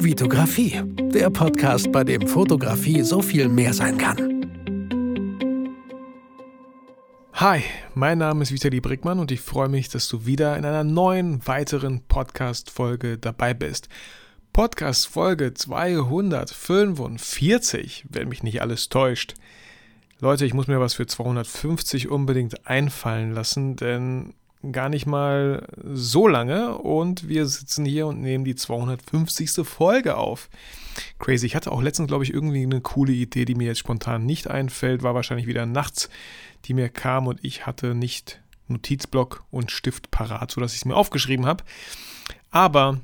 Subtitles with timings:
[0.00, 0.80] Vitografie,
[1.12, 4.16] der Podcast, bei dem Fotografie so viel mehr sein kann.
[7.32, 10.84] Hi, mein Name ist Vitali Brickmann und ich freue mich, dass du wieder in einer
[10.84, 13.88] neuen, weiteren Podcast-Folge dabei bist.
[14.52, 19.34] Podcast-Folge 245, wenn mich nicht alles täuscht.
[20.20, 24.34] Leute, ich muss mir was für 250 unbedingt einfallen lassen, denn
[24.72, 29.66] gar nicht mal so lange und wir sitzen hier und nehmen die 250.
[29.66, 30.48] Folge auf.
[31.18, 31.46] Crazy.
[31.46, 34.48] Ich hatte auch letztens, glaube ich, irgendwie eine coole Idee, die mir jetzt spontan nicht
[34.48, 35.02] einfällt.
[35.02, 36.10] War wahrscheinlich wieder nachts,
[36.64, 40.96] die mir kam und ich hatte nicht Notizblock und Stift parat, sodass ich es mir
[40.96, 41.64] aufgeschrieben habe.
[42.50, 43.00] Aber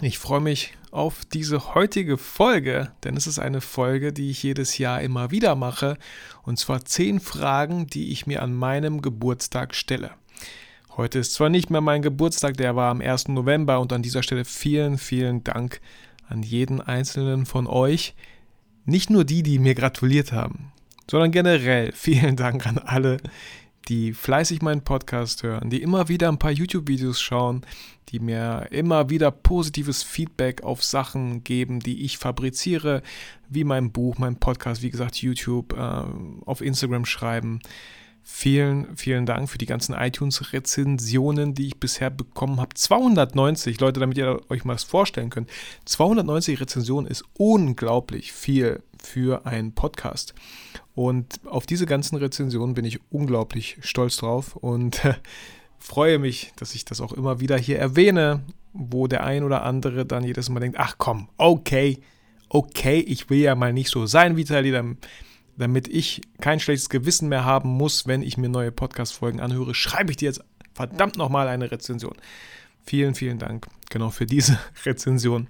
[0.00, 4.78] ich freue mich auf diese heutige Folge, denn es ist eine Folge, die ich jedes
[4.78, 5.98] Jahr immer wieder mache.
[6.42, 10.12] Und zwar zehn Fragen, die ich mir an meinem Geburtstag stelle.
[10.98, 13.28] Heute ist zwar nicht mehr mein Geburtstag, der war am 1.
[13.28, 15.80] November und an dieser Stelle vielen, vielen Dank
[16.28, 18.16] an jeden einzelnen von euch.
[18.84, 20.72] Nicht nur die, die mir gratuliert haben,
[21.08, 23.18] sondern generell vielen Dank an alle,
[23.86, 27.62] die fleißig meinen Podcast hören, die immer wieder ein paar YouTube-Videos schauen,
[28.08, 33.02] die mir immer wieder positives Feedback auf Sachen geben, die ich fabriziere,
[33.48, 36.02] wie mein Buch, mein Podcast, wie gesagt, YouTube, äh,
[36.44, 37.60] auf Instagram schreiben.
[38.30, 42.74] Vielen, vielen Dank für die ganzen iTunes-Rezensionen, die ich bisher bekommen habe.
[42.74, 45.50] 290, Leute, damit ihr euch mal das vorstellen könnt.
[45.86, 50.34] 290 Rezensionen ist unglaublich viel für einen Podcast.
[50.94, 55.00] Und auf diese ganzen Rezensionen bin ich unglaublich stolz drauf und
[55.78, 60.04] freue mich, dass ich das auch immer wieder hier erwähne, wo der ein oder andere
[60.04, 61.98] dann jedes Mal denkt, ach komm, okay,
[62.50, 64.98] okay, ich will ja mal nicht so sein, Vitali, dann
[65.58, 70.10] damit ich kein schlechtes Gewissen mehr haben muss, wenn ich mir neue Podcast-Folgen anhöre, schreibe
[70.10, 70.42] ich dir jetzt
[70.72, 72.14] verdammt nochmal eine Rezension.
[72.84, 75.48] Vielen, vielen Dank genau für diese Rezension.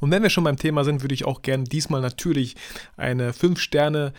[0.00, 2.56] Und wenn wir schon beim Thema sind, würde ich auch gerne diesmal natürlich
[2.96, 4.12] eine 5-Sterne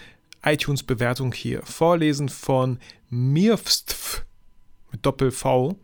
[0.44, 4.24] iTunes-Bewertung hier vorlesen von Mirfstf
[4.92, 5.76] mit Doppel-V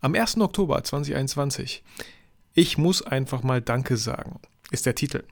[0.00, 0.38] am 1.
[0.38, 1.82] Oktober 2021.
[2.54, 4.40] Ich muss einfach mal Danke sagen,
[4.70, 5.22] ist der Titel.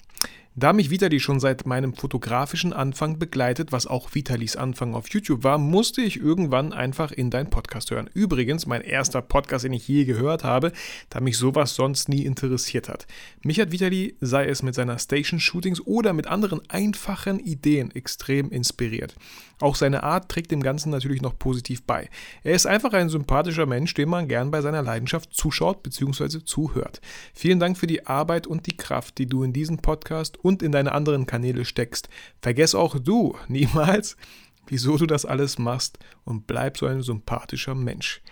[0.61, 5.45] Da mich Vitali schon seit meinem fotografischen Anfang begleitet, was auch Vitalis Anfang auf YouTube
[5.45, 8.11] war, musste ich irgendwann einfach in deinen Podcast hören.
[8.13, 10.73] Übrigens, mein erster Podcast, den ich je gehört habe,
[11.11, 13.07] da mich sowas sonst nie interessiert hat.
[13.45, 19.15] Mich hat Vitali, sei es mit seiner Station-Shootings oder mit anderen einfachen Ideen, extrem inspiriert.
[19.61, 22.09] Auch seine Art trägt dem Ganzen natürlich noch positiv bei.
[22.43, 26.45] Er ist einfach ein sympathischer Mensch, dem man gern bei seiner Leidenschaft zuschaut bzw.
[26.45, 27.01] zuhört.
[27.33, 30.73] Vielen Dank für die Arbeit und die Kraft, die du in diesen Podcast und in
[30.73, 32.09] deine anderen Kanäle steckst.
[32.41, 34.17] Vergess auch du niemals,
[34.67, 38.23] wieso du das alles machst und bleib so ein sympathischer Mensch.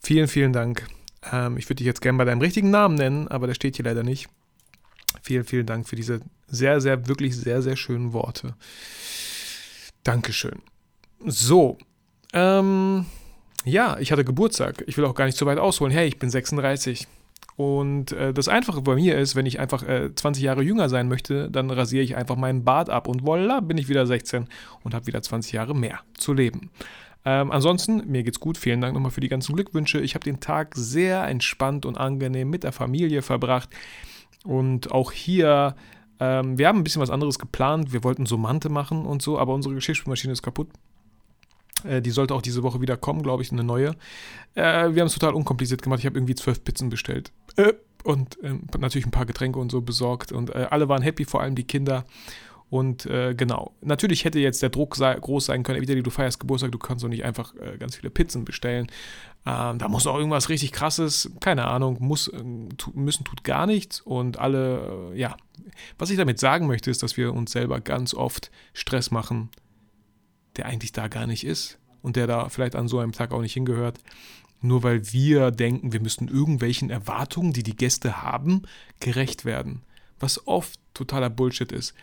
[0.00, 0.86] Vielen, vielen Dank.
[1.32, 3.84] Ähm, ich würde dich jetzt gerne bei deinem richtigen Namen nennen, aber der steht hier
[3.84, 4.28] leider nicht.
[5.22, 8.54] Vielen, vielen Dank für diese sehr, sehr, wirklich sehr, sehr schönen Worte.
[10.04, 10.62] Dankeschön.
[11.24, 11.78] So,
[12.32, 13.06] ähm,
[13.64, 14.84] ja, ich hatte Geburtstag.
[14.86, 15.92] Ich will auch gar nicht so weit ausholen.
[15.92, 17.08] Hey, ich bin 36.
[17.56, 21.08] Und äh, das Einfache bei mir ist, wenn ich einfach äh, 20 Jahre jünger sein
[21.08, 24.46] möchte, dann rasiere ich einfach meinen Bart ab und voila, bin ich wieder 16
[24.84, 26.70] und habe wieder 20 Jahre mehr zu leben.
[27.24, 28.58] Ähm, ansonsten, mir geht's gut.
[28.58, 30.00] Vielen Dank nochmal für die ganzen Glückwünsche.
[30.00, 33.70] Ich habe den Tag sehr entspannt und angenehm mit der Familie verbracht.
[34.44, 35.74] Und auch hier
[36.20, 37.92] ähm, wir haben ein bisschen was anderes geplant.
[37.92, 40.68] Wir wollten so Mante machen und so, aber unsere Geschirrspülmaschine ist kaputt.
[41.84, 43.90] Äh, die sollte auch diese Woche wieder kommen, glaube ich, eine neue.
[44.54, 46.00] Äh, wir haben es total unkompliziert gemacht.
[46.00, 47.32] Ich habe irgendwie zwölf Pizzen bestellt.
[47.56, 50.32] Äh, und ähm, natürlich ein paar Getränke und so besorgt.
[50.32, 52.04] Und äh, alle waren happy, vor allem die Kinder.
[52.68, 56.40] Und äh, genau, natürlich hätte jetzt der Druck sei, groß sein können, wieder du feierst
[56.40, 58.88] Geburtstag, du kannst doch nicht einfach äh, ganz viele Pizzen bestellen.
[59.44, 62.42] Ähm, da muss auch irgendwas richtig krasses, keine Ahnung, muss, äh,
[62.76, 64.00] tu, müssen tut gar nichts.
[64.00, 65.36] Und alle, ja,
[65.96, 69.50] was ich damit sagen möchte, ist, dass wir uns selber ganz oft Stress machen,
[70.56, 73.40] der eigentlich da gar nicht ist und der da vielleicht an so einem Tag auch
[73.40, 73.98] nicht hingehört.
[74.62, 78.62] Nur weil wir denken, wir müssten irgendwelchen Erwartungen, die die Gäste haben,
[79.00, 79.82] gerecht werden.
[80.18, 81.94] Was oft totaler Bullshit ist.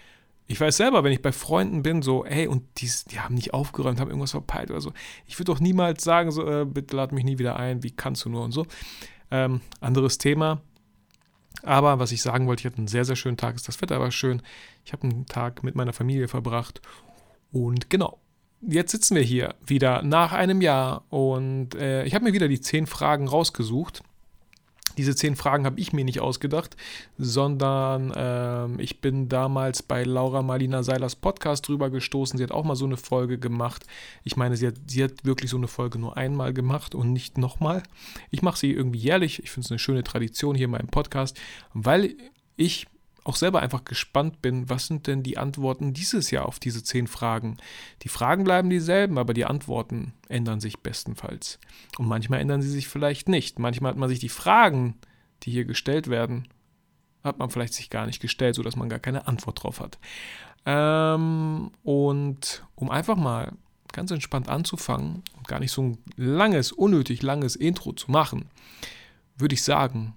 [0.46, 3.54] Ich weiß selber, wenn ich bei Freunden bin, so, hey, und die, die haben nicht
[3.54, 4.92] aufgeräumt, haben irgendwas verpeilt oder so.
[5.26, 8.26] Ich würde doch niemals sagen, so, äh, bitte lad mich nie wieder ein, wie kannst
[8.26, 8.68] du nur und so.
[9.32, 10.62] Ähm, anderes Thema.
[11.64, 13.56] Aber was ich sagen wollte, ich hatte einen sehr, sehr schönen Tag.
[13.64, 14.42] Das Wetter war schön.
[14.86, 16.82] Ich habe einen Tag mit meiner Familie verbracht.
[17.52, 18.20] Und genau,
[18.68, 21.04] jetzt sitzen wir hier wieder nach einem Jahr.
[21.10, 24.04] Und äh, ich habe mir wieder die zehn Fragen rausgesucht
[24.98, 26.76] diese zehn Fragen habe ich mir nicht ausgedacht,
[27.18, 32.38] sondern ähm, ich bin damals bei Laura Marlina Seilers Podcast drüber gestoßen.
[32.38, 33.86] Sie hat auch mal so eine Folge gemacht.
[34.24, 37.38] Ich meine, sie hat, sie hat wirklich so eine Folge nur einmal gemacht und nicht
[37.38, 37.84] nochmal.
[38.30, 39.42] Ich mache sie irgendwie jährlich.
[39.44, 41.40] Ich finde es eine schöne Tradition hier in meinem Podcast,
[41.74, 42.16] weil
[42.56, 42.88] ich
[43.24, 47.08] auch selber einfach gespannt bin, was sind denn die Antworten dieses Jahr auf diese zehn
[47.08, 47.58] Fragen.
[48.02, 51.60] Die Fragen bleiben dieselben, aber die Antworten ändern sich bestenfalls.
[51.98, 53.60] Und manchmal ändern sie sich vielleicht nicht.
[53.60, 54.96] Manchmal hat man sich die Fragen,
[55.44, 56.48] die hier gestellt werden,
[57.24, 59.98] hat man vielleicht sich gar nicht gestellt, sodass man gar keine Antwort drauf hat.
[60.66, 63.54] Ähm, und um einfach mal
[63.92, 68.50] ganz entspannt anzufangen und gar nicht so ein langes, unnötig langes Intro zu machen,
[69.38, 70.16] würde ich sagen,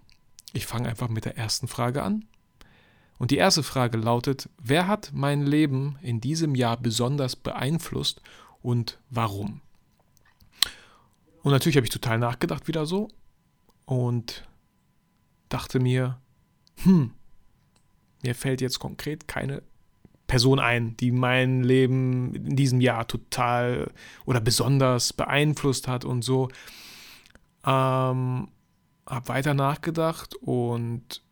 [0.52, 2.24] ich fange einfach mit der ersten Frage an.
[3.18, 8.20] Und die erste Frage lautet, wer hat mein Leben in diesem Jahr besonders beeinflusst
[8.62, 9.62] und warum?
[11.42, 13.08] Und natürlich habe ich total nachgedacht wieder so
[13.84, 14.46] und
[15.48, 16.18] dachte mir,
[16.82, 17.12] hm,
[18.22, 19.62] mir fällt jetzt konkret keine
[20.26, 23.92] Person ein, die mein Leben in diesem Jahr total
[24.24, 26.48] oder besonders beeinflusst hat und so.
[27.64, 28.48] Ähm,
[29.08, 31.22] habe weiter nachgedacht und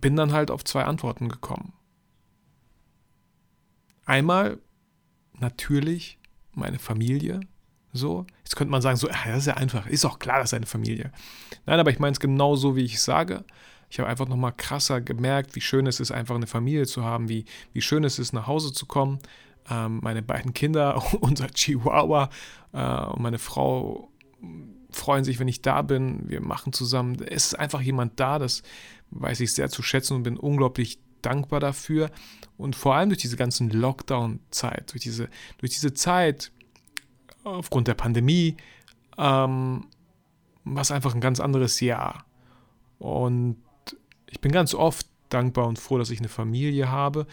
[0.00, 1.72] bin dann halt auf zwei Antworten gekommen.
[4.04, 4.58] Einmal
[5.38, 6.18] natürlich
[6.52, 7.40] meine Familie,
[7.92, 8.26] so.
[8.44, 10.54] Jetzt könnte man sagen, so, ja, das ist ja einfach, ist auch klar, das ist
[10.54, 11.12] eine Familie.
[11.66, 13.44] Nein, aber ich meine es genau so, wie ich sage.
[13.88, 17.28] Ich habe einfach nochmal krasser gemerkt, wie schön es ist, einfach eine Familie zu haben,
[17.28, 19.18] wie, wie schön es ist, nach Hause zu kommen.
[19.70, 22.30] Ähm, meine beiden Kinder, unser Chihuahua
[22.72, 24.10] äh, und meine Frau
[24.90, 26.28] freuen sich, wenn ich da bin.
[26.28, 27.16] Wir machen zusammen.
[27.22, 28.62] Es ist einfach jemand da, das
[29.10, 32.10] weiß ich sehr zu schätzen und bin unglaublich dankbar dafür.
[32.56, 36.52] Und vor allem durch diese ganzen Lockdown-Zeit, durch diese, durch diese Zeit
[37.44, 38.56] aufgrund der Pandemie,
[39.18, 39.86] ähm,
[40.64, 42.24] war es einfach ein ganz anderes Jahr.
[42.98, 43.56] Und
[44.26, 47.26] ich bin ganz oft dankbar und froh, dass ich eine Familie habe,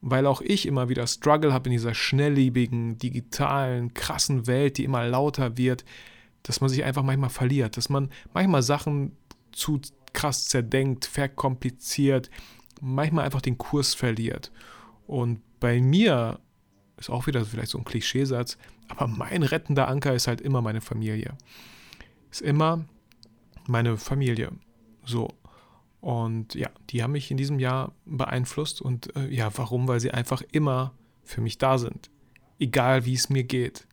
[0.00, 5.06] weil auch ich immer wieder Struggle habe in dieser schnelllebigen, digitalen, krassen Welt, die immer
[5.06, 5.84] lauter wird,
[6.42, 9.16] dass man sich einfach manchmal verliert, dass man manchmal Sachen
[9.52, 9.80] zu
[10.12, 12.30] krass zerdenkt, verkompliziert,
[12.80, 14.50] manchmal einfach den Kurs verliert.
[15.06, 16.38] Und bei mir
[16.96, 18.58] ist auch wieder vielleicht so ein Klischeesatz,
[18.88, 21.36] aber mein rettender Anker ist halt immer meine Familie.
[22.30, 22.84] Ist immer
[23.66, 24.52] meine Familie.
[25.04, 25.28] So.
[26.00, 28.80] Und ja, die haben mich in diesem Jahr beeinflusst.
[28.80, 29.86] Und äh, ja, warum?
[29.86, 32.10] Weil sie einfach immer für mich da sind.
[32.58, 33.86] Egal wie es mir geht.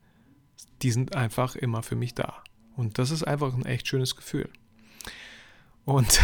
[0.82, 2.44] Die sind einfach immer für mich da.
[2.76, 4.50] Und das ist einfach ein echt schönes Gefühl.
[5.88, 6.20] Und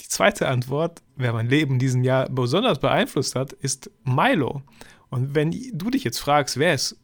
[0.00, 4.62] die zweite Antwort, wer mein Leben in diesem Jahr besonders beeinflusst hat, ist Milo.
[5.10, 6.98] Und wenn du dich jetzt fragst, wer ist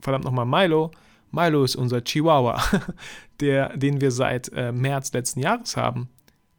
[0.00, 0.92] verdammt nochmal Milo?
[1.32, 2.62] Milo ist unser Chihuahua,
[3.40, 6.08] der, den wir seit äh, März letzten Jahres haben.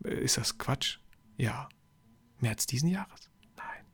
[0.03, 0.97] Äh, ist das Quatsch?
[1.37, 1.69] Ja.
[2.39, 3.29] März diesen Jahres?
[3.55, 3.85] Nein.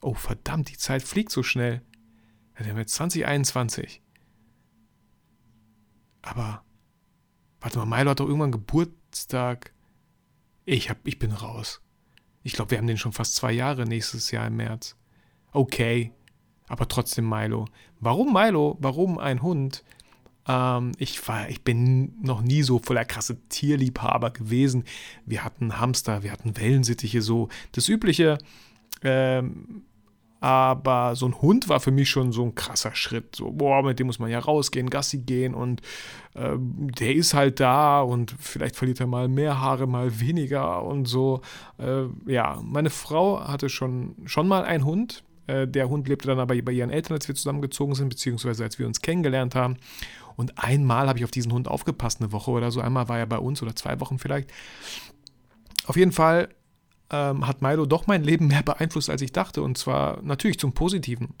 [0.00, 1.82] Oh, verdammt, die Zeit fliegt so schnell.
[2.56, 4.00] Wir haben jetzt 2021.
[6.22, 6.64] Aber,
[7.64, 9.72] warte mal, Milo hat doch irgendwann Geburtstag.
[10.66, 11.80] Ich, hab, ich bin raus.
[12.42, 14.96] Ich glaube, wir haben den schon fast zwei Jahre nächstes Jahr im März.
[15.50, 16.12] Okay,
[16.68, 17.64] aber trotzdem Milo.
[18.00, 18.76] Warum Milo?
[18.80, 19.82] Warum ein Hund?
[20.46, 24.84] Ähm, ich, war, ich bin noch nie so voller krasse Tierliebhaber gewesen.
[25.24, 28.36] Wir hatten Hamster, wir hatten Wellensittiche, so das Übliche.
[29.02, 29.84] Ähm,
[30.44, 33.34] aber so ein Hund war für mich schon so ein krasser Schritt.
[33.34, 35.80] So, boah, mit dem muss man ja rausgehen, Gassi gehen und
[36.34, 41.06] äh, der ist halt da und vielleicht verliert er mal mehr Haare, mal weniger und
[41.06, 41.40] so.
[41.78, 45.24] Äh, ja, meine Frau hatte schon, schon mal einen Hund.
[45.46, 48.78] Äh, der Hund lebte dann aber bei ihren Eltern, als wir zusammengezogen sind, beziehungsweise als
[48.78, 49.78] wir uns kennengelernt haben.
[50.36, 52.82] Und einmal habe ich auf diesen Hund aufgepasst, eine Woche oder so.
[52.82, 54.52] Einmal war er bei uns oder zwei Wochen vielleicht.
[55.86, 56.50] Auf jeden Fall
[57.10, 59.62] ähm, hat Milo doch mein Leben mehr beeinflusst, als ich dachte.
[59.62, 61.34] Und zwar natürlich zum Positiven.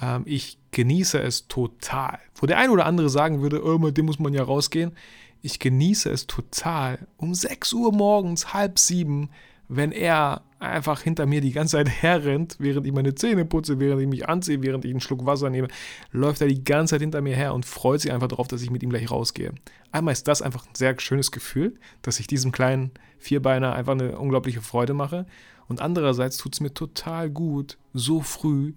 [0.00, 2.18] Ähm, ich genieße es total.
[2.34, 4.92] Wo der ein oder andere sagen würde, oh, mit dem muss man ja rausgehen.
[5.40, 7.06] Ich genieße es total.
[7.16, 9.30] Um 6 Uhr morgens, halb sieben,
[9.68, 14.02] wenn er einfach hinter mir die ganze Zeit herrennt, während ich meine Zähne putze, während
[14.02, 15.68] ich mich anziehe, während ich einen Schluck Wasser nehme,
[16.10, 18.70] läuft er die ganze Zeit hinter mir her und freut sich einfach darauf, dass ich
[18.70, 19.54] mit ihm gleich rausgehe.
[19.92, 24.18] Einmal ist das einfach ein sehr schönes Gefühl, dass ich diesem kleinen Vierbeiner einfach eine
[24.18, 25.26] unglaubliche Freude mache.
[25.68, 28.74] Und andererseits tut es mir total gut, so früh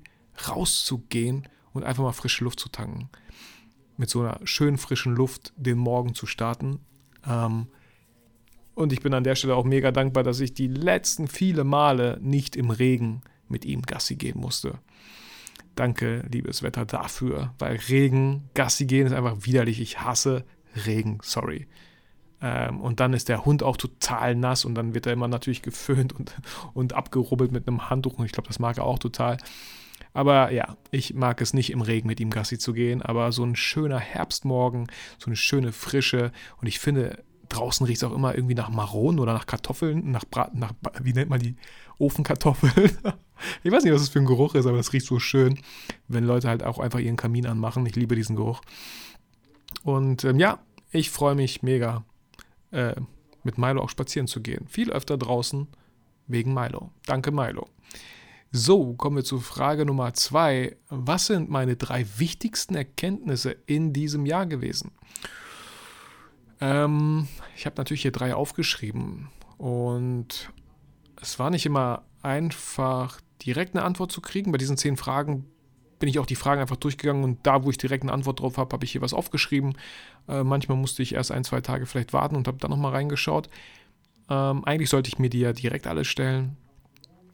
[0.48, 3.10] rauszugehen und einfach mal frische Luft zu tanken.
[3.98, 6.80] Mit so einer schönen frischen Luft den Morgen zu starten.
[7.28, 7.68] Ähm,
[8.74, 12.18] und ich bin an der Stelle auch mega dankbar, dass ich die letzten viele Male
[12.22, 14.80] nicht im Regen mit ihm Gassi gehen musste.
[15.76, 19.80] Danke, liebes Wetter, dafür, weil Regen, Gassi gehen ist einfach widerlich.
[19.80, 20.46] Ich hasse
[20.86, 21.68] Regen, sorry.
[22.42, 25.62] Ähm, und dann ist der Hund auch total nass und dann wird er immer natürlich
[25.62, 26.36] geföhnt und,
[26.74, 29.38] und abgerubbelt mit einem Handtuch und ich glaube, das mag er auch total.
[30.14, 33.44] Aber ja, ich mag es nicht im Regen mit ihm Gassi zu gehen, aber so
[33.44, 34.88] ein schöner Herbstmorgen,
[35.18, 39.20] so eine schöne Frische und ich finde, draußen riecht es auch immer irgendwie nach Maronen
[39.20, 41.56] oder nach Kartoffeln, nach, Brat, nach wie nennt man die,
[42.02, 42.74] Ofenkartoffeln.
[43.64, 45.60] ich weiß nicht, was das für ein Geruch ist, aber es riecht so schön,
[46.08, 47.86] wenn Leute halt auch einfach ihren Kamin anmachen.
[47.86, 48.62] Ich liebe diesen Geruch.
[49.84, 52.04] Und ähm, ja, ich freue mich mega,
[52.72, 52.96] äh,
[53.44, 54.68] mit Milo auch spazieren zu gehen.
[54.68, 55.68] Viel öfter draußen
[56.28, 56.92] wegen Milo.
[57.06, 57.68] Danke, Milo.
[58.52, 60.76] So, kommen wir zu Frage Nummer zwei.
[60.90, 64.92] Was sind meine drei wichtigsten Erkenntnisse in diesem Jahr gewesen?
[66.62, 70.52] Ähm, ich habe natürlich hier drei aufgeschrieben und
[71.20, 74.52] es war nicht immer einfach, direkt eine Antwort zu kriegen.
[74.52, 75.46] Bei diesen zehn Fragen
[76.00, 78.58] bin ich auch die Fragen einfach durchgegangen und da, wo ich direkt eine Antwort drauf
[78.58, 79.74] habe, habe ich hier was aufgeschrieben.
[80.28, 83.50] Äh, manchmal musste ich erst ein, zwei Tage vielleicht warten und habe dann nochmal reingeschaut.
[84.30, 86.58] Ähm, eigentlich sollte ich mir die ja direkt alles stellen.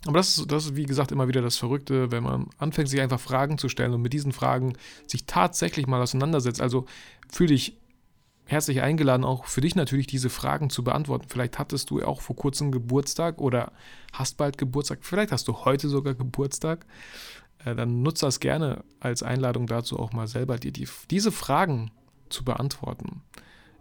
[0.06, 3.02] Aber das ist, das ist, wie gesagt, immer wieder das Verrückte, wenn man anfängt, sich
[3.02, 4.74] einfach Fragen zu stellen und mit diesen Fragen
[5.06, 6.62] sich tatsächlich mal auseinandersetzt.
[6.62, 6.86] Also
[7.30, 7.78] fühle dich
[8.48, 11.28] herzlich eingeladen, auch für dich natürlich diese Fragen zu beantworten.
[11.30, 13.72] Vielleicht hattest du auch vor kurzem Geburtstag oder
[14.14, 15.00] hast bald Geburtstag.
[15.02, 16.86] Vielleicht hast du heute sogar Geburtstag.
[17.64, 21.92] Äh, dann nutze das gerne als Einladung dazu, auch mal selber dir die, diese Fragen
[22.30, 23.22] zu beantworten.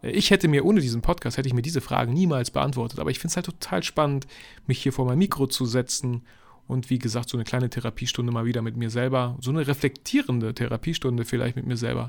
[0.02, 2.98] Äh, ich hätte mir ohne diesen Podcast, hätte ich mir diese Fragen niemals beantwortet.
[2.98, 4.26] Aber ich finde es halt total spannend,
[4.66, 6.22] mich hier vor mein Mikro zu setzen
[6.66, 10.54] und wie gesagt, so eine kleine Therapiestunde mal wieder mit mir selber, so eine reflektierende
[10.54, 12.08] Therapiestunde vielleicht mit mir selber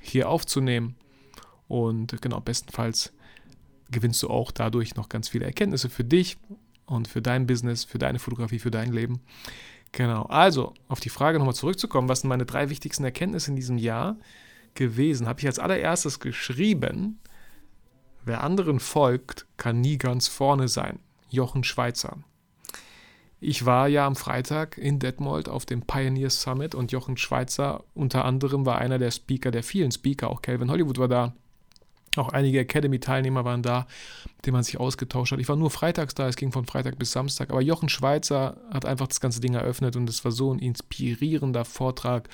[0.00, 0.96] hier aufzunehmen.
[1.68, 3.12] Und genau, bestenfalls
[3.90, 6.36] gewinnst du auch dadurch noch ganz viele Erkenntnisse für dich
[6.86, 9.20] und für dein Business, für deine Fotografie, für dein Leben.
[9.92, 13.78] Genau, also auf die Frage nochmal zurückzukommen, was sind meine drei wichtigsten Erkenntnisse in diesem
[13.78, 14.16] Jahr
[14.74, 15.26] gewesen?
[15.26, 17.18] Habe ich als allererstes geschrieben,
[18.24, 20.98] wer anderen folgt, kann nie ganz vorne sein.
[21.30, 22.18] Jochen Schweizer.
[23.40, 28.24] Ich war ja am Freitag in Detmold auf dem Pioneer Summit und Jochen Schweizer unter
[28.24, 31.34] anderem war einer der Speaker, der vielen Speaker, auch Calvin Hollywood war da.
[32.18, 33.86] Auch einige Academy-Teilnehmer waren da,
[34.36, 35.40] mit denen man sich ausgetauscht hat.
[35.40, 37.50] Ich war nur freitags da, es ging von Freitag bis Samstag.
[37.50, 41.64] Aber Jochen Schweizer hat einfach das ganze Ding eröffnet und es war so ein inspirierender
[41.64, 42.28] Vortrag.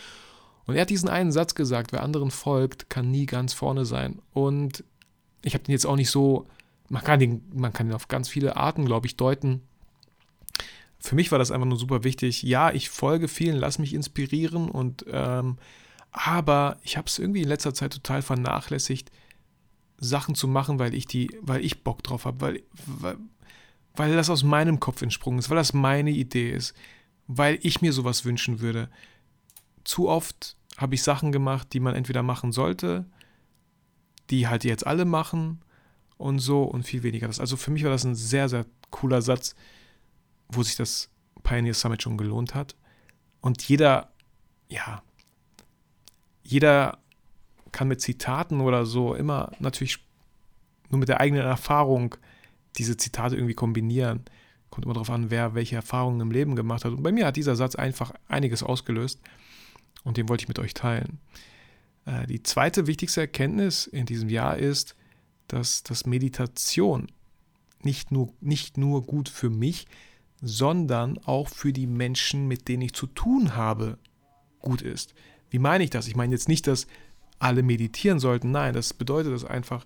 [0.67, 4.21] Und er hat diesen einen Satz gesagt: Wer anderen folgt, kann nie ganz vorne sein.
[4.33, 4.85] Und
[5.43, 6.47] ich habe den jetzt auch nicht so,
[6.89, 9.63] man kann, den, man kann ihn auf ganz viele Arten, glaube ich, deuten.
[11.01, 12.45] Für mich war das einfach nur super wichtig.
[12.45, 15.57] Ja, ich folge vielen, lass mich inspirieren und ähm,
[16.13, 19.11] aber ich habe es irgendwie in letzter Zeit total vernachlässigt,
[20.03, 23.17] Sachen zu machen, weil ich die, weil ich Bock drauf habe, weil, weil,
[23.95, 26.75] weil das aus meinem Kopf entsprungen ist, weil das meine Idee ist,
[27.29, 28.91] weil ich mir sowas wünschen würde.
[29.85, 33.07] Zu oft habe ich Sachen gemacht, die man entweder machen sollte,
[34.31, 35.61] die halt jetzt alle machen
[36.19, 37.41] und so und viel weniger das.
[37.41, 39.55] Also für mich war das ein sehr, sehr cooler Satz,
[40.49, 41.11] wo sich das
[41.45, 42.75] Pioneer Summit schon gelohnt hat.
[43.41, 44.11] Und jeder,
[44.69, 45.03] ja,
[46.43, 47.02] jeder
[47.73, 49.99] kann mit Zitaten oder so immer natürlich
[50.91, 52.15] nur mit der eigenen Erfahrung
[52.77, 54.25] diese Zitate irgendwie kombinieren.
[54.71, 56.93] Kommt immer darauf an, wer welche Erfahrungen im Leben gemacht hat.
[56.93, 59.21] Und bei mir hat dieser Satz einfach einiges ausgelöst
[60.05, 61.19] und den wollte ich mit euch teilen.
[62.05, 64.97] Äh, die zweite wichtigste Erkenntnis in diesem Jahr ist,
[65.49, 67.09] dass das Meditation
[67.83, 69.87] nicht nur, nicht nur gut für mich,
[70.41, 73.99] sondern auch für die Menschen, mit denen ich zu tun habe,
[74.61, 75.15] gut ist.
[75.51, 76.09] Wie meine ich das?
[76.09, 76.87] Ich meine jetzt nicht, dass
[77.43, 78.51] alle meditieren sollten.
[78.51, 79.85] Nein, das bedeutet das einfach,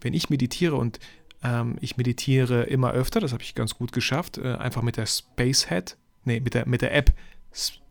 [0.00, 0.98] wenn ich meditiere und
[1.42, 5.06] ähm, ich meditiere immer öfter, das habe ich ganz gut geschafft, äh, einfach mit der
[5.06, 7.12] Space Head, nee, mit der, mit der App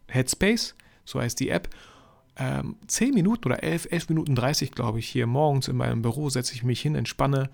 [0.07, 1.69] Headspace, so heißt die App.
[2.37, 6.29] Ähm, 10 Minuten oder 11, 11 Minuten 30, glaube ich, hier morgens in meinem Büro
[6.29, 7.49] setze ich mich hin, entspanne,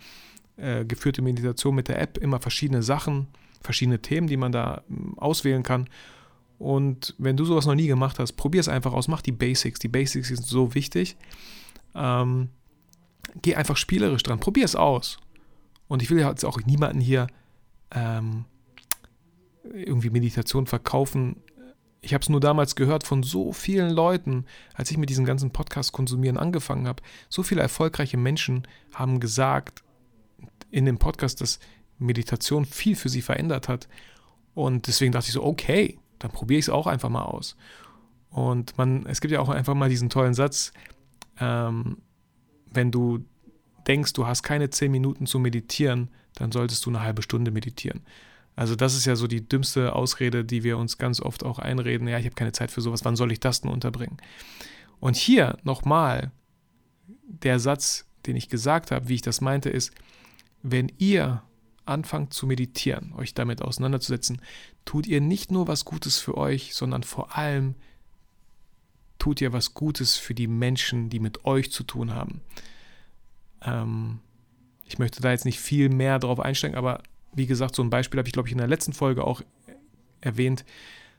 [0.58, 3.28] äh, geführte Meditation mit der App, immer verschiedene Sachen,
[3.62, 5.88] verschiedene Themen, die man da äh, auswählen kann.
[6.60, 9.80] Und wenn du sowas noch nie gemacht hast, probier es einfach aus, mach die Basics.
[9.80, 11.18] Die Basics sind so wichtig.
[11.94, 12.50] Ähm,
[13.42, 15.18] geh einfach spielerisch dran, probier es aus.
[15.88, 17.28] Und ich will jetzt auch niemanden hier
[17.92, 18.46] ähm,
[19.72, 21.38] irgendwie Meditation verkaufen.
[22.02, 25.52] Ich habe es nur damals gehört von so vielen Leuten, als ich mit diesem ganzen
[25.52, 27.04] Podcast konsumieren angefangen habe.
[27.30, 29.84] So viele erfolgreiche Menschen haben gesagt
[30.72, 31.60] in dem Podcast, dass
[32.00, 33.88] Meditation viel für sie verändert hat.
[34.54, 37.56] Und deswegen dachte ich so, okay, dann probiere ich es auch einfach mal aus.
[38.30, 40.72] Und man, es gibt ja auch einfach mal diesen tollen Satz,
[41.40, 41.98] ähm,
[42.72, 43.26] wenn du
[43.88, 48.02] denkst, du hast keine zehn Minuten zu meditieren, dann solltest du eine halbe Stunde meditieren.
[48.56, 52.08] Also das ist ja so die dümmste Ausrede, die wir uns ganz oft auch einreden.
[52.08, 54.18] Ja, ich habe keine Zeit für sowas, wann soll ich das denn unterbringen?
[55.00, 56.32] Und hier nochmal
[57.28, 59.94] der Satz, den ich gesagt habe, wie ich das meinte, ist,
[60.64, 61.44] wenn ihr
[61.88, 64.42] anfangt zu meditieren, euch damit auseinanderzusetzen,
[64.86, 67.76] tut ihr nicht nur was Gutes für euch, sondern vor allem
[69.20, 72.42] tut ihr was Gutes für die Menschen, die mit euch zu tun haben.
[73.64, 74.20] Ähm,
[74.86, 77.02] Ich möchte da jetzt nicht viel mehr drauf einsteigen, aber
[77.34, 79.42] wie gesagt, so ein Beispiel habe ich, glaube ich, in der letzten Folge auch
[80.22, 80.64] erwähnt,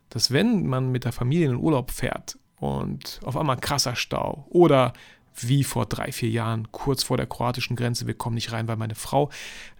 [0.09, 4.47] dass wenn man mit der Familie in den Urlaub fährt und auf einmal krasser Stau
[4.49, 4.95] oder
[5.37, 8.77] wie vor drei, vier Jahren, kurz vor der kroatischen Grenze, wir kommen nicht rein, weil
[8.77, 9.31] meine Frau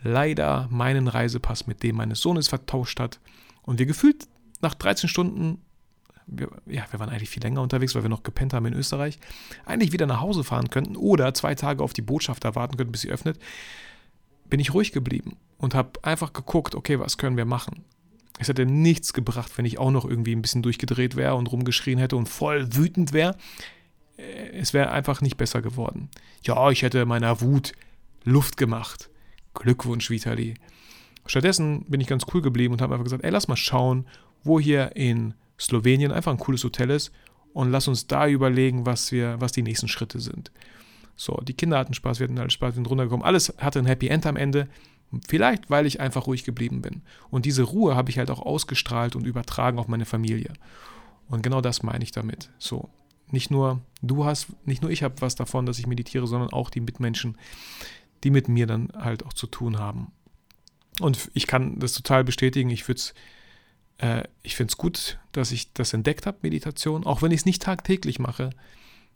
[0.03, 3.21] leider meinen Reisepass mit dem meines Sohnes vertauscht hat
[3.63, 4.29] und wir gefühlt
[4.61, 5.63] nach 13 Stunden
[6.29, 9.19] wir, ja, wir waren eigentlich viel länger unterwegs, weil wir noch gepennt haben in Österreich,
[9.65, 13.03] eigentlich wieder nach Hause fahren könnten oder zwei Tage auf die Botschaft warten könnten, bis
[13.03, 13.39] sie öffnet,
[14.49, 17.85] bin ich ruhig geblieben und habe einfach geguckt, okay, was können wir machen?
[18.39, 21.99] Es hätte nichts gebracht, wenn ich auch noch irgendwie ein bisschen durchgedreht wäre und rumgeschrien
[21.99, 23.37] hätte und voll wütend wäre.
[24.19, 26.11] Äh, es wäre einfach nicht besser geworden.
[26.45, 27.73] Ja, ich hätte meiner Wut
[28.25, 29.09] Luft gemacht.
[29.55, 30.55] Glückwunsch, Vitali.
[31.27, 34.07] Stattdessen bin ich ganz cool geblieben und habe einfach gesagt, ey, lass mal schauen,
[34.45, 37.13] wo hier in Slowenien einfach ein cooles Hotel ist
[37.53, 40.51] und lass uns da überlegen, was wir, was die nächsten Schritte sind.
[41.17, 43.27] So, die Kinder hatten Spaß, wir hatten alle Spaß, wir sind runtergekommen.
[43.27, 44.69] Alles hatte ein Happy End am Ende.
[45.27, 47.03] Vielleicht, weil ich einfach ruhig geblieben bin.
[47.31, 50.53] Und diese Ruhe habe ich halt auch ausgestrahlt und übertragen auf meine Familie.
[51.29, 52.51] Und genau das meine ich damit.
[52.59, 52.89] So,
[53.33, 56.71] nicht nur du hast, nicht nur ich habe was davon, dass ich meditiere, sondern auch
[56.71, 57.37] die Mitmenschen,
[58.25, 60.13] die mit mir dann halt auch zu tun haben.
[61.01, 62.71] Und ich kann das total bestätigen.
[62.71, 62.85] Ich
[63.99, 67.05] äh, ich finde es gut, dass ich das entdeckt habe, Meditation.
[67.05, 68.51] Auch wenn ich es nicht tagtäglich mache,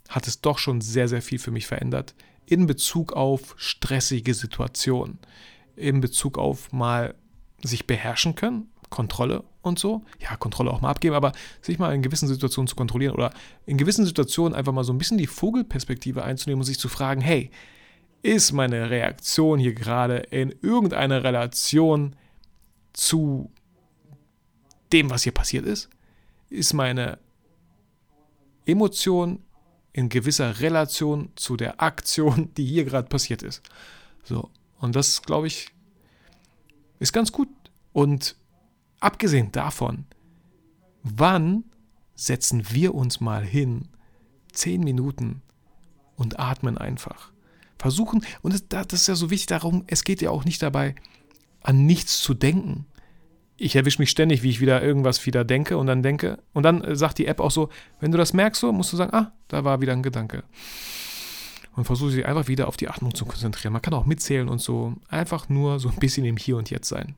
[0.09, 2.15] hat es doch schon sehr, sehr viel für mich verändert.
[2.47, 5.19] In Bezug auf stressige Situationen.
[5.77, 7.15] In Bezug auf mal
[7.63, 10.03] sich beherrschen können, Kontrolle und so.
[10.21, 11.33] Ja, Kontrolle auch mal abgeben, aber
[11.63, 13.33] sich mal in gewissen Situationen zu kontrollieren oder
[13.67, 17.23] in gewissen Situationen einfach mal so ein bisschen die Vogelperspektive einzunehmen und sich zu fragen,
[17.23, 17.51] hey,
[18.21, 22.15] ist meine Reaktion hier gerade in irgendeiner Relation
[22.93, 23.51] zu
[24.93, 25.89] dem, was hier passiert ist,
[26.51, 27.19] ist meine
[28.67, 29.43] Emotion
[29.95, 33.63] in gewisser Relation zu der Aktion, die hier gerade passiert ist.
[34.23, 35.69] So, und das, glaube ich,
[36.99, 37.49] ist ganz gut.
[37.93, 38.37] Und
[39.03, 40.05] abgesehen davon,
[41.03, 41.65] wann
[42.15, 43.89] setzen wir uns mal hin,
[44.53, 45.43] zehn Minuten
[46.17, 47.33] und atmen einfach?
[47.79, 50.95] Versuchen, und das, das ist ja so wichtig darum, es geht ja auch nicht dabei,
[51.63, 52.87] an nichts zu denken
[53.63, 56.39] ich erwische mich ständig, wie ich wieder irgendwas wieder denke und dann denke.
[56.53, 57.69] Und dann äh, sagt die App auch so,
[58.01, 60.43] wenn du das merkst, so musst du sagen, ah, da war wieder ein Gedanke.
[61.75, 63.73] Und versuche sich einfach wieder auf die Atmung zu konzentrieren.
[63.73, 64.95] Man kann auch mitzählen und so.
[65.09, 67.15] Einfach nur so ein bisschen im Hier und Jetzt sein.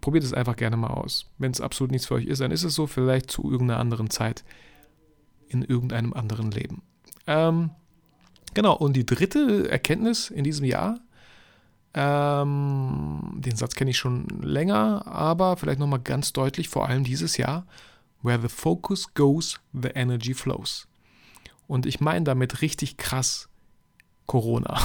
[0.00, 1.30] Probiert es einfach gerne mal aus.
[1.38, 4.10] Wenn es absolut nichts für euch ist, dann ist es so vielleicht zu irgendeiner anderen
[4.10, 4.44] Zeit
[5.48, 6.82] in irgendeinem anderen Leben.
[7.26, 7.70] Ähm,
[8.54, 11.00] genau, und die dritte Erkenntnis in diesem Jahr
[11.92, 17.36] ähm, den Satz kenne ich schon länger, aber vielleicht nochmal ganz deutlich, vor allem dieses
[17.36, 17.66] Jahr.
[18.22, 20.86] Where the focus goes, the energy flows.
[21.66, 23.48] Und ich meine damit richtig krass
[24.26, 24.80] Corona.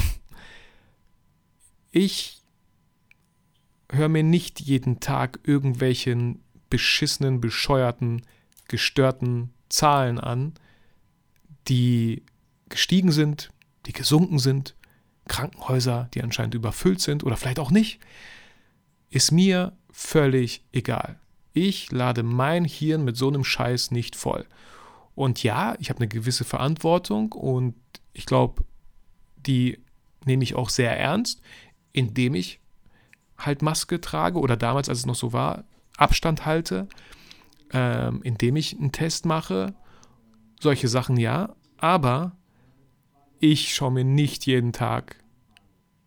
[1.91, 2.41] Ich
[3.91, 8.23] höre mir nicht jeden Tag irgendwelchen beschissenen, bescheuerten,
[8.67, 10.53] gestörten Zahlen an,
[11.67, 12.23] die
[12.69, 13.51] gestiegen sind,
[13.85, 14.75] die gesunken sind,
[15.27, 17.99] Krankenhäuser, die anscheinend überfüllt sind oder vielleicht auch nicht,
[19.09, 21.19] ist mir völlig egal.
[21.53, 24.45] Ich lade mein Hirn mit so einem Scheiß nicht voll.
[25.15, 27.75] Und ja, ich habe eine gewisse Verantwortung und
[28.13, 28.63] ich glaube,
[29.37, 29.79] die
[30.25, 31.41] nehme ich auch sehr ernst,
[31.93, 32.59] indem ich
[33.37, 35.65] halt Maske trage oder damals, als es noch so war,
[35.97, 36.87] Abstand halte,
[37.71, 39.73] ähm, indem ich einen Test mache.
[40.59, 42.35] Solche Sachen ja, aber
[43.39, 45.17] ich schaue mir nicht jeden Tag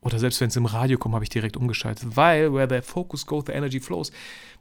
[0.01, 3.27] oder selbst wenn es im Radio kommt, habe ich direkt umgeschaltet, weil where the focus
[3.27, 4.13] goes, the energy flows.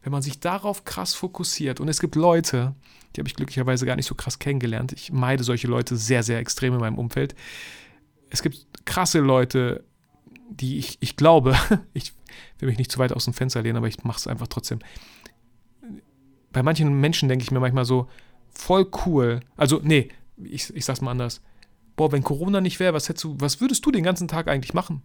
[0.02, 2.76] Wenn man sich darauf krass fokussiert und es gibt Leute,
[3.16, 4.94] die habe ich glücklicherweise gar nicht so krass kennengelernt.
[4.94, 7.36] Ich meide solche Leute sehr, sehr extrem in meinem Umfeld.
[8.30, 9.84] Es gibt krasse Leute,
[10.50, 11.56] die ich, ich glaube,
[11.94, 12.14] ich
[12.60, 14.80] will mich nicht zu weit aus dem Fenster lehnen, aber ich mache es einfach trotzdem.
[16.52, 18.08] Bei manchen Menschen denke ich mir manchmal so,
[18.50, 19.42] voll cool.
[19.56, 21.42] Also, nee, ich, ich sag's mal anders
[21.98, 25.02] boah, wenn Corona nicht wäre, was, was würdest du den ganzen Tag eigentlich machen?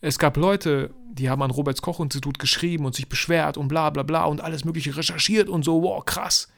[0.00, 3.90] Es gab Leute, die haben an Roberts Koch Institut geschrieben und sich beschwert und bla
[3.90, 6.48] bla bla und alles Mögliche recherchiert und so, wow, krass.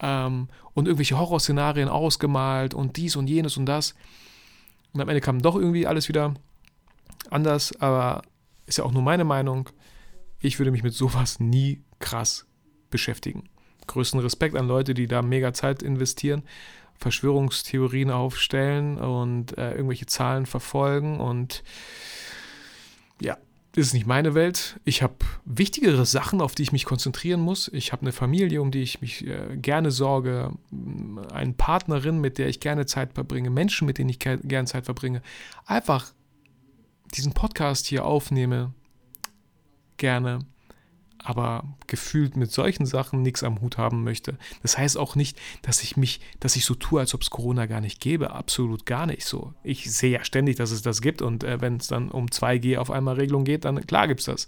[0.00, 3.94] Ähm, und irgendwelche Horrorszenarien ausgemalt und dies und jenes und das.
[4.92, 6.34] Und am Ende kam doch irgendwie alles wieder
[7.30, 8.22] anders, aber
[8.66, 9.70] ist ja auch nur meine Meinung.
[10.40, 12.46] Ich würde mich mit sowas nie krass
[12.90, 13.48] beschäftigen.
[13.86, 16.42] Größten Respekt an Leute, die da mega Zeit investieren
[16.98, 21.62] Verschwörungstheorien aufstellen und äh, irgendwelche Zahlen verfolgen und
[23.20, 23.36] ja,
[23.72, 24.78] das ist nicht meine Welt.
[24.84, 27.68] Ich habe wichtigere Sachen, auf die ich mich konzentrieren muss.
[27.68, 30.52] Ich habe eine Familie, um die ich mich äh, gerne sorge,
[31.32, 35.22] eine Partnerin, mit der ich gerne Zeit verbringe, Menschen, mit denen ich gerne Zeit verbringe.
[35.66, 36.12] Einfach
[37.14, 38.72] diesen Podcast hier aufnehme,
[39.96, 40.40] gerne,
[41.18, 44.36] aber gefühlt mit solchen Sachen nichts am Hut haben möchte.
[44.62, 47.64] Das heißt auch nicht, dass ich mich, dass ich so tue, als ob es Corona
[47.64, 48.32] gar nicht gäbe.
[48.32, 49.54] Absolut gar nicht so.
[49.62, 52.76] Ich sehe ja ständig, dass es das gibt und äh, wenn es dann um 2G
[52.76, 54.46] auf einmal Regelung geht, dann klar gibt es das.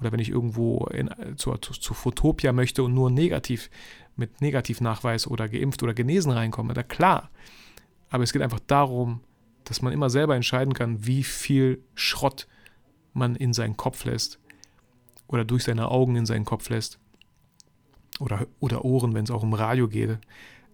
[0.00, 3.68] Oder wenn ich irgendwo in, zu, zu, zu Fotopia möchte und nur negativ
[4.16, 7.30] mit Negativnachweis oder geimpft oder genesen reinkomme, da klar.
[8.08, 9.20] Aber es geht einfach darum,
[9.68, 12.48] dass man immer selber entscheiden kann, wie viel Schrott
[13.12, 14.38] man in seinen Kopf lässt
[15.26, 16.98] oder durch seine Augen in seinen Kopf lässt
[18.18, 20.18] oder, oder Ohren, wenn es auch um Radio geht.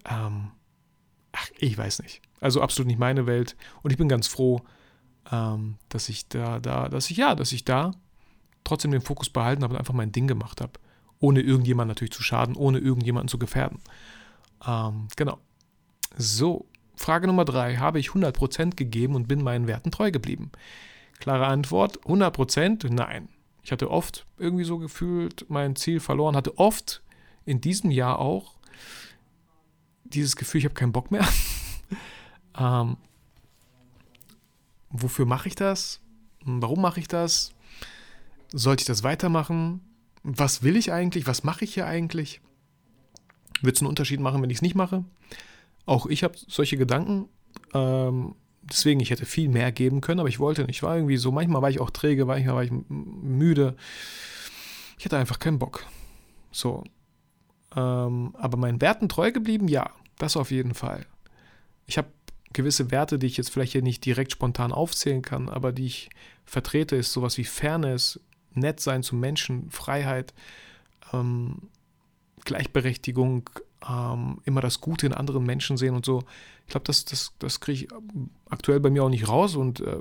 [0.09, 0.51] Ähm,
[1.33, 2.21] ach, ich weiß nicht.
[2.39, 3.57] Also absolut nicht meine Welt.
[3.83, 4.61] Und ich bin ganz froh,
[5.29, 7.91] ähm, dass ich da, da, dass ich ja, dass ich da
[8.63, 10.73] trotzdem den Fokus behalten habe und einfach mein Ding gemacht habe.
[11.19, 13.79] Ohne irgendjemand natürlich zu schaden, ohne irgendjemanden zu gefährden.
[14.65, 15.37] Ähm, genau.
[16.17, 17.77] So, Frage Nummer drei.
[17.77, 20.51] Habe ich 100% gegeben und bin meinen Werten treu geblieben?
[21.19, 23.29] Klare Antwort, 100% nein.
[23.63, 27.01] Ich hatte oft irgendwie so gefühlt mein Ziel verloren, hatte oft
[27.45, 28.55] in diesem Jahr auch
[30.03, 31.27] dieses Gefühl, ich habe keinen Bock mehr.
[32.59, 32.97] ähm,
[34.89, 35.99] wofür mache ich das?
[36.43, 37.53] Warum mache ich das?
[38.51, 39.81] Sollte ich das weitermachen?
[40.23, 41.27] Was will ich eigentlich?
[41.27, 42.41] Was mache ich hier eigentlich?
[43.61, 45.03] Wird es einen Unterschied machen, wenn ich es nicht mache?
[45.85, 47.29] Auch ich habe solche Gedanken.
[47.73, 50.77] Ähm, deswegen, ich hätte viel mehr geben können, aber ich wollte nicht.
[50.77, 53.75] Ich war irgendwie so, manchmal war ich auch träge, manchmal war ich müde.
[54.97, 55.85] Ich hatte einfach keinen Bock.
[56.51, 56.83] So.
[57.75, 61.05] Ähm, aber meinen Werten treu geblieben, ja, das auf jeden Fall.
[61.85, 62.07] Ich habe
[62.53, 66.09] gewisse Werte, die ich jetzt vielleicht hier nicht direkt spontan aufzählen kann, aber die ich
[66.45, 68.19] vertrete, ist sowas wie Fairness,
[68.53, 70.33] nett sein zu Menschen, Freiheit,
[71.13, 71.69] ähm,
[72.45, 73.49] Gleichberechtigung,
[73.89, 76.23] ähm, immer das Gute in anderen Menschen sehen und so.
[76.65, 77.87] Ich glaube, das, das, das kriege ich
[78.49, 79.97] aktuell bei mir auch nicht raus und äh,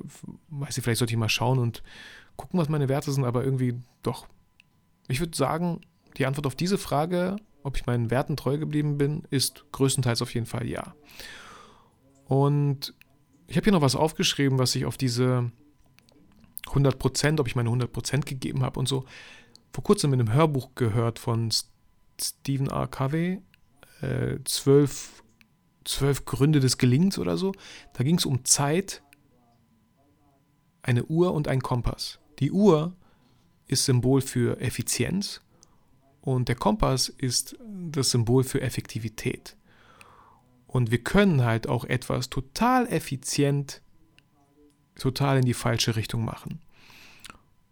[0.49, 1.83] weiß ich, vielleicht sollte ich mal schauen und
[2.37, 4.27] gucken, was meine Werte sind, aber irgendwie doch.
[5.09, 5.81] Ich würde sagen,
[6.17, 10.33] die Antwort auf diese Frage, ob ich meinen Werten treu geblieben bin, ist größtenteils auf
[10.35, 10.95] jeden Fall ja.
[12.27, 12.95] Und
[13.47, 15.51] ich habe hier noch was aufgeschrieben, was ich auf diese
[16.67, 19.05] 100%, ob ich meine 100% gegeben habe und so.
[19.73, 21.51] Vor kurzem in einem Hörbuch gehört von
[22.21, 22.87] Stephen R.
[22.87, 23.43] Covey,
[24.05, 25.23] äh, zwölf,
[25.85, 27.53] zwölf Gründe des Gelingens oder so.
[27.93, 29.03] Da ging es um Zeit,
[30.83, 32.19] eine Uhr und ein Kompass.
[32.39, 32.95] Die Uhr
[33.67, 35.41] ist Symbol für Effizienz
[36.21, 37.57] und der Kompass ist
[37.91, 39.57] das Symbol für Effektivität.
[40.67, 43.81] Und wir können halt auch etwas total effizient,
[44.97, 46.61] total in die falsche Richtung machen.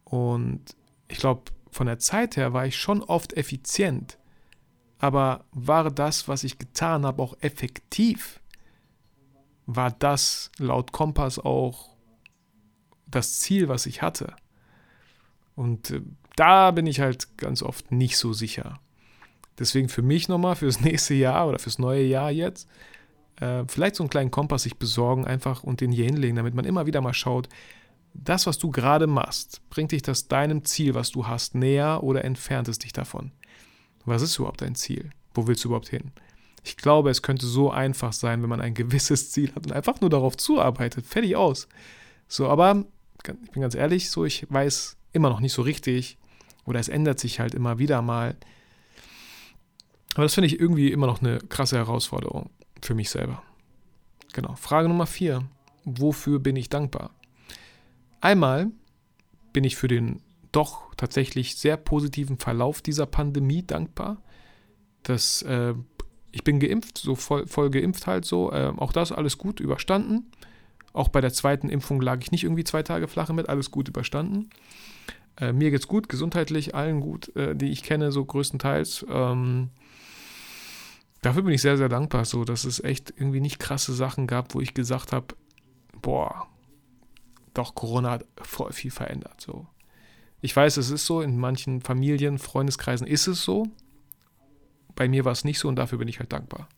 [0.04, 0.76] Und
[1.08, 4.18] ich glaube, von der Zeit her war ich schon oft effizient,
[5.02, 8.40] aber war das, was ich getan habe, auch effektiv?
[9.66, 11.96] War das laut Kompass auch
[13.08, 14.36] das Ziel, was ich hatte?
[15.56, 16.02] Und äh,
[16.36, 18.78] da bin ich halt ganz oft nicht so sicher.
[19.58, 22.68] Deswegen für mich nochmal, fürs nächste Jahr oder fürs neue Jahr jetzt,
[23.40, 26.64] äh, vielleicht so einen kleinen Kompass sich besorgen einfach und den hier hinlegen, damit man
[26.64, 27.48] immer wieder mal schaut,
[28.14, 32.24] das, was du gerade machst, bringt dich das deinem Ziel, was du hast, näher oder
[32.24, 33.32] entfernt es dich davon?
[34.04, 35.10] Was ist überhaupt dein Ziel?
[35.34, 36.12] Wo willst du überhaupt hin?
[36.64, 40.00] Ich glaube, es könnte so einfach sein, wenn man ein gewisses Ziel hat und einfach
[40.00, 41.06] nur darauf zuarbeitet.
[41.06, 41.68] Fertig aus.
[42.28, 42.84] So, aber
[43.26, 46.18] ich bin ganz ehrlich, so ich weiß immer noch nicht so richtig
[46.64, 48.36] oder es ändert sich halt immer wieder mal.
[50.14, 52.50] Aber das finde ich irgendwie immer noch eine krasse Herausforderung
[52.82, 53.42] für mich selber.
[54.32, 54.54] Genau.
[54.56, 55.44] Frage Nummer vier.
[55.84, 57.10] Wofür bin ich dankbar?
[58.20, 58.70] Einmal
[59.52, 64.22] bin ich für den doch tatsächlich sehr positiven Verlauf dieser Pandemie dankbar.
[65.02, 65.74] Dass, äh,
[66.30, 68.52] ich bin geimpft, so voll, voll geimpft halt so.
[68.52, 70.30] Äh, auch das alles gut überstanden.
[70.92, 73.88] Auch bei der zweiten Impfung lag ich nicht irgendwie zwei Tage flache mit, alles gut
[73.88, 74.50] überstanden.
[75.38, 79.06] Äh, mir geht's gut, gesundheitlich, allen gut, äh, die ich kenne, so größtenteils.
[79.08, 79.70] Ähm,
[81.22, 84.54] dafür bin ich sehr, sehr dankbar, so dass es echt irgendwie nicht krasse Sachen gab,
[84.54, 85.34] wo ich gesagt habe,
[86.02, 86.46] boah,
[87.54, 89.40] doch, Corona hat voll viel verändert.
[89.40, 89.66] So.
[90.44, 93.68] Ich weiß, es ist so, in manchen Familien, Freundeskreisen ist es so.
[94.96, 96.68] Bei mir war es nicht so und dafür bin ich halt dankbar.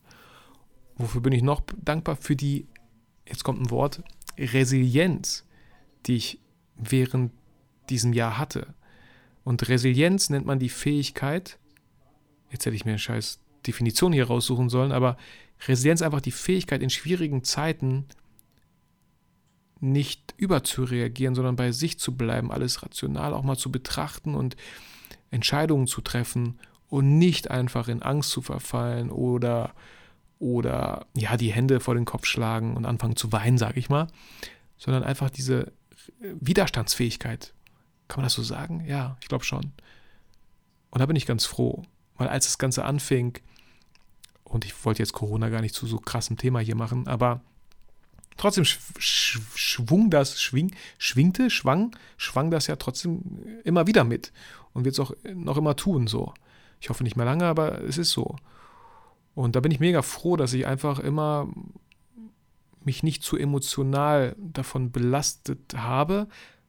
[0.96, 2.16] Wofür bin ich noch dankbar?
[2.16, 2.68] Für die,
[3.26, 4.02] jetzt kommt ein Wort,
[4.38, 5.46] Resilienz,
[6.04, 6.40] die ich
[6.76, 7.32] während
[7.88, 8.74] diesem Jahr hatte.
[9.44, 11.58] Und Resilienz nennt man die Fähigkeit,
[12.50, 15.16] jetzt hätte ich mir eine scheiß Definition hier raussuchen sollen, aber
[15.66, 18.04] Resilienz einfach die Fähigkeit in schwierigen Zeiten
[19.92, 24.56] nicht überzureagieren, sondern bei sich zu bleiben, alles rational auch mal zu betrachten und
[25.30, 29.74] Entscheidungen zu treffen und nicht einfach in Angst zu verfallen oder,
[30.38, 34.06] oder ja, die Hände vor den Kopf schlagen und anfangen zu weinen, sage ich mal,
[34.78, 35.72] sondern einfach diese
[36.20, 37.52] Widerstandsfähigkeit.
[38.08, 38.84] Kann man das so sagen?
[38.86, 39.72] Ja, ich glaube schon.
[40.90, 41.82] Und da bin ich ganz froh,
[42.16, 43.38] weil als das Ganze anfing,
[44.44, 47.40] und ich wollte jetzt Corona gar nicht zu so krassem Thema hier machen, aber
[48.36, 53.22] trotzdem schwung das, schwing, schwingte, schwang, schwang das ja trotzdem
[53.64, 54.32] immer wieder mit
[54.72, 56.34] und wird es auch noch immer tun so.
[56.80, 58.36] Ich hoffe nicht mehr lange, aber es ist so.
[59.34, 61.48] Und da bin ich mega froh, dass ich einfach immer
[62.84, 66.28] mich nicht zu emotional davon belastet habe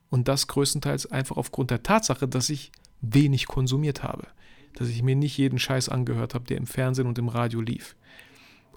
[0.10, 4.28] und das größtenteils einfach aufgrund der Tatsache, dass ich wenig konsumiert habe.
[4.76, 7.96] Dass ich mir nicht jeden Scheiß angehört habe, der im Fernsehen und im Radio lief.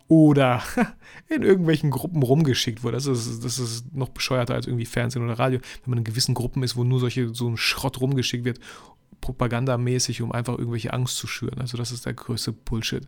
[0.08, 0.62] Oder
[1.28, 2.96] in irgendwelchen Gruppen rumgeschickt wurde.
[2.96, 6.34] Das ist, das ist noch bescheuerter als irgendwie Fernsehen oder Radio, wenn man in gewissen
[6.34, 8.58] Gruppen ist, wo nur solche, so ein Schrott rumgeschickt wird,
[9.20, 11.60] propagandamäßig, um einfach irgendwelche Angst zu schüren.
[11.60, 13.06] Also das ist der größte Bullshit.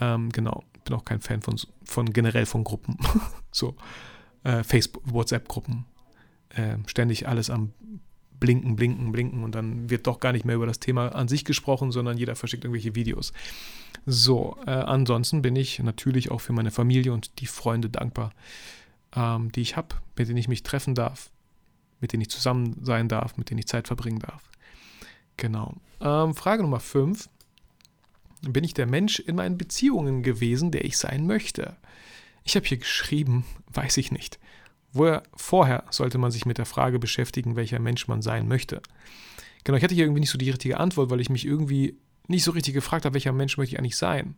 [0.00, 0.64] Ähm, genau.
[0.84, 2.98] Bin auch kein Fan von, von generell von Gruppen.
[3.52, 3.76] so.
[4.42, 5.86] Äh, Facebook, WhatsApp-Gruppen.
[6.50, 7.72] Äh, ständig alles am
[8.40, 11.44] blinken, blinken, blinken und dann wird doch gar nicht mehr über das Thema an sich
[11.44, 13.32] gesprochen, sondern jeder verschickt irgendwelche Videos.
[14.06, 18.32] So, äh, ansonsten bin ich natürlich auch für meine Familie und die Freunde dankbar,
[19.16, 21.30] ähm, die ich habe, mit denen ich mich treffen darf,
[22.00, 24.50] mit denen ich zusammen sein darf, mit denen ich Zeit verbringen darf.
[25.36, 25.74] Genau.
[26.00, 27.28] Ähm, Frage Nummer 5.
[28.42, 31.76] Bin ich der Mensch in meinen Beziehungen gewesen, der ich sein möchte?
[32.44, 34.38] Ich habe hier geschrieben, weiß ich nicht.
[34.94, 38.80] Vorher sollte man sich mit der Frage beschäftigen, welcher Mensch man sein möchte?
[39.64, 42.44] Genau, ich hatte hier irgendwie nicht so die richtige Antwort, weil ich mich irgendwie nicht
[42.44, 44.36] so richtig gefragt habe, welcher Mensch möchte ich eigentlich sein.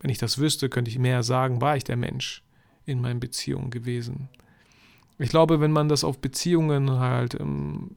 [0.00, 2.44] Wenn ich das wüsste, könnte ich mehr sagen, war ich der Mensch
[2.84, 4.28] in meinen Beziehungen gewesen.
[5.18, 7.96] Ich glaube, wenn man das auf Beziehungen halt, ähm,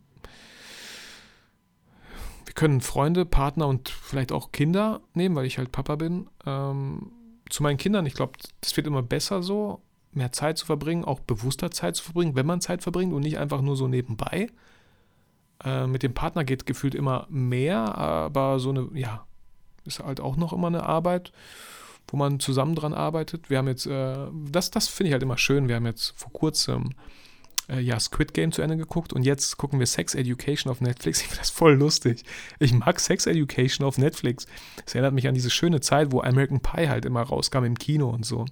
[2.45, 6.27] wir können Freunde, Partner und vielleicht auch Kinder nehmen, weil ich halt Papa bin.
[6.45, 7.11] Ähm,
[7.49, 9.81] zu meinen Kindern, ich glaube, das wird immer besser so
[10.13, 13.37] mehr Zeit zu verbringen, auch bewusster Zeit zu verbringen, wenn man Zeit verbringt und nicht
[13.37, 14.49] einfach nur so nebenbei.
[15.63, 19.25] Äh, mit dem Partner geht gefühlt immer mehr, aber so eine, ja,
[19.85, 21.31] ist halt auch noch immer eine Arbeit,
[22.07, 23.49] wo man zusammen dran arbeitet.
[23.49, 26.31] Wir haben jetzt, äh, das, das finde ich halt immer schön, wir haben jetzt vor
[26.31, 26.91] kurzem
[27.71, 31.21] äh, ja, Squid Game zu Ende geguckt und jetzt gucken wir Sex Education auf Netflix.
[31.21, 32.23] Ich finde das voll lustig.
[32.59, 34.45] Ich mag Sex Education auf Netflix.
[34.85, 38.09] Es erinnert mich an diese schöne Zeit, wo American Pie halt immer rauskam im Kino
[38.09, 38.45] und so.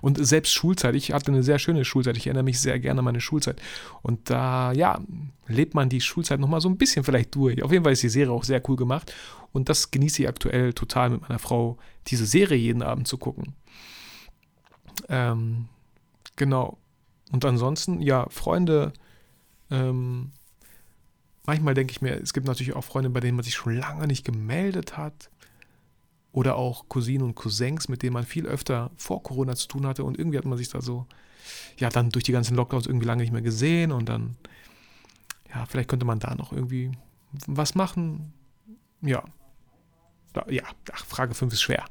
[0.00, 0.94] Und selbst Schulzeit.
[0.94, 2.16] Ich hatte eine sehr schöne Schulzeit.
[2.16, 3.60] Ich erinnere mich sehr gerne an meine Schulzeit.
[4.02, 5.00] Und da, ja,
[5.46, 7.62] lebt man die Schulzeit nochmal so ein bisschen vielleicht durch.
[7.62, 9.12] Auf jeden Fall ist die Serie auch sehr cool gemacht.
[9.52, 13.54] Und das genieße ich aktuell total mit meiner Frau, diese Serie jeden Abend zu gucken.
[15.08, 15.68] Ähm,
[16.36, 16.78] genau.
[17.32, 18.92] Und ansonsten, ja, Freunde,
[19.70, 20.32] ähm,
[21.44, 24.06] manchmal denke ich mir, es gibt natürlich auch Freunde, bei denen man sich schon lange
[24.06, 25.30] nicht gemeldet hat.
[26.30, 30.04] Oder auch Cousinen und Cousins, mit denen man viel öfter vor Corona zu tun hatte.
[30.04, 31.06] Und irgendwie hat man sich da so,
[31.78, 33.92] ja, dann durch die ganzen Lockdowns irgendwie lange nicht mehr gesehen.
[33.92, 34.36] Und dann,
[35.54, 36.92] ja, vielleicht könnte man da noch irgendwie
[37.46, 38.32] was machen.
[39.00, 39.24] Ja.
[40.48, 41.84] Ja, ach, Frage 5 ist schwer.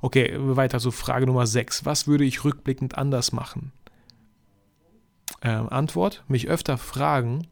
[0.00, 1.84] Okay, weiter so Frage Nummer 6.
[1.84, 3.72] Was würde ich rückblickend anders machen?
[5.42, 7.46] Ähm, Antwort, mich öfter fragen,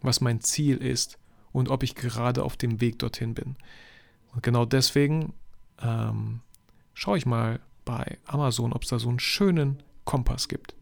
[0.00, 1.18] was mein Ziel ist
[1.52, 3.56] und ob ich gerade auf dem Weg dorthin bin.
[4.32, 5.34] Und genau deswegen
[5.82, 6.40] ähm,
[6.94, 10.74] schaue ich mal bei Amazon, ob es da so einen schönen Kompass gibt.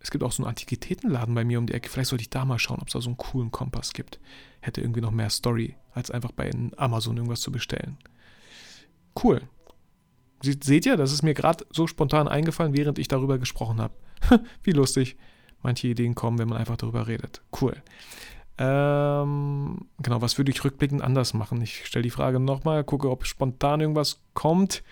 [0.00, 1.88] Es gibt auch so einen Antiquitätenladen bei mir um die Ecke.
[1.88, 4.18] Vielleicht sollte ich da mal schauen, ob es da so einen coolen Kompass gibt.
[4.60, 7.98] Hätte irgendwie noch mehr Story, als einfach bei Amazon irgendwas zu bestellen.
[9.22, 9.42] Cool.
[10.42, 13.94] Seht ihr, das ist mir gerade so spontan eingefallen, während ich darüber gesprochen habe.
[14.64, 15.16] Wie lustig
[15.62, 17.42] manche Ideen kommen, wenn man einfach darüber redet.
[17.60, 17.76] Cool.
[18.58, 21.60] Ähm, genau, was würde ich rückblickend anders machen?
[21.62, 24.82] Ich stelle die Frage nochmal, gucke, ob spontan irgendwas kommt.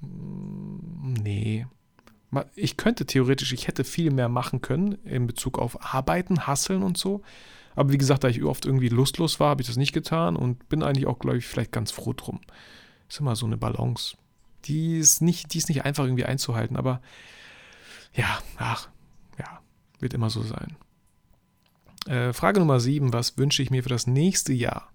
[0.00, 1.66] Hm, nee.
[2.54, 6.98] Ich könnte theoretisch, ich hätte viel mehr machen können in Bezug auf Arbeiten, Hasseln und
[6.98, 7.22] so.
[7.76, 10.68] Aber wie gesagt, da ich oft irgendwie lustlos war, habe ich das nicht getan und
[10.68, 12.40] bin eigentlich auch, glaube ich, vielleicht ganz froh drum.
[13.08, 14.16] Ist immer so eine Balance.
[14.64, 17.00] Die ist nicht, die ist nicht einfach irgendwie einzuhalten, aber
[18.16, 18.88] ja, ach,
[19.38, 19.60] ja,
[20.00, 20.76] wird immer so sein.
[22.06, 24.90] Äh, Frage Nummer 7, was wünsche ich mir für das nächste Jahr?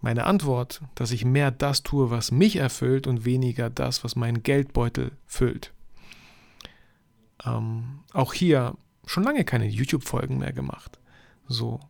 [0.00, 4.42] Meine Antwort, dass ich mehr das tue, was mich erfüllt und weniger das, was meinen
[4.42, 5.72] Geldbeutel füllt.
[7.44, 10.98] Ähm, auch hier schon lange keine YouTube-Folgen mehr gemacht.
[11.46, 11.80] So,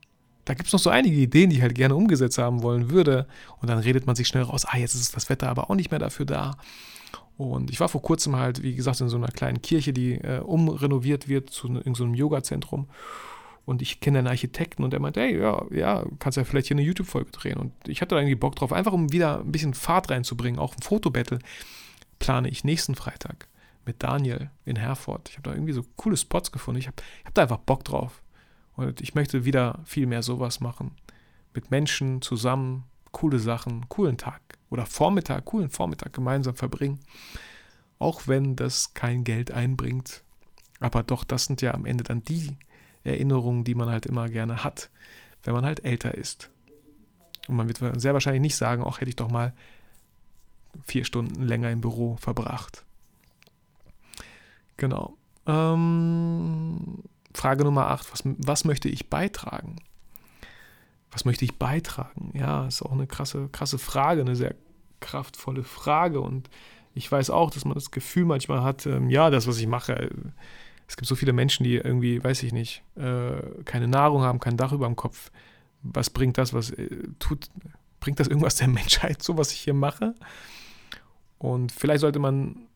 [0.44, 3.26] da gibt es noch so einige Ideen, die ich halt gerne umgesetzt haben wollen würde.
[3.60, 5.90] Und dann redet man sich schnell raus, ah, jetzt ist das Wetter aber auch nicht
[5.90, 6.56] mehr dafür da.
[7.36, 10.38] Und ich war vor kurzem halt, wie gesagt, in so einer kleinen Kirche, die äh,
[10.40, 12.88] umrenoviert wird zu in so Yoga-Zentrum.
[13.66, 16.76] Und ich kenne einen Architekten und der meinte, hey, ja, ja, kannst ja vielleicht hier
[16.76, 17.58] eine YouTube-Folge drehen.
[17.58, 20.60] Und ich hatte da irgendwie Bock drauf, einfach um wieder ein bisschen Fahrt reinzubringen.
[20.60, 21.38] Auch ein Fotobattle
[22.18, 23.48] plane ich nächsten Freitag
[23.86, 25.28] mit Daniel in Herford.
[25.30, 26.78] Ich habe da irgendwie so coole Spots gefunden.
[26.78, 28.22] Ich habe hab da einfach Bock drauf.
[28.76, 30.92] Und ich möchte wieder viel mehr sowas machen.
[31.54, 37.00] Mit Menschen zusammen, coole Sachen, coolen Tag oder Vormittag, coolen Vormittag gemeinsam verbringen.
[37.98, 40.22] Auch wenn das kein Geld einbringt.
[40.80, 42.58] Aber doch, das sind ja am Ende dann die
[43.04, 44.90] Erinnerungen, die man halt immer gerne hat,
[45.44, 46.50] wenn man halt älter ist.
[47.48, 49.54] Und man wird sehr wahrscheinlich nicht sagen, auch hätte ich doch mal
[50.84, 52.84] vier Stunden länger im Büro verbracht.
[54.76, 55.16] Genau.
[55.46, 58.12] Ähm, Frage Nummer 8.
[58.12, 59.76] Was, was möchte ich beitragen?
[61.14, 62.32] Was möchte ich beitragen?
[62.34, 64.56] Ja, ist auch eine krasse, krasse Frage, eine sehr
[64.98, 66.20] kraftvolle Frage.
[66.20, 66.50] Und
[66.92, 69.94] ich weiß auch, dass man das Gefühl manchmal hat, ähm, ja, das, was ich mache,
[69.94, 70.10] äh,
[70.88, 74.56] es gibt so viele Menschen, die irgendwie, weiß ich nicht, äh, keine Nahrung haben, kein
[74.56, 75.30] Dach über dem Kopf.
[75.82, 76.88] Was bringt das, was äh,
[77.20, 77.48] tut,
[78.00, 80.14] bringt das irgendwas der Menschheit, so was ich hier mache?
[81.38, 82.66] Und vielleicht sollte man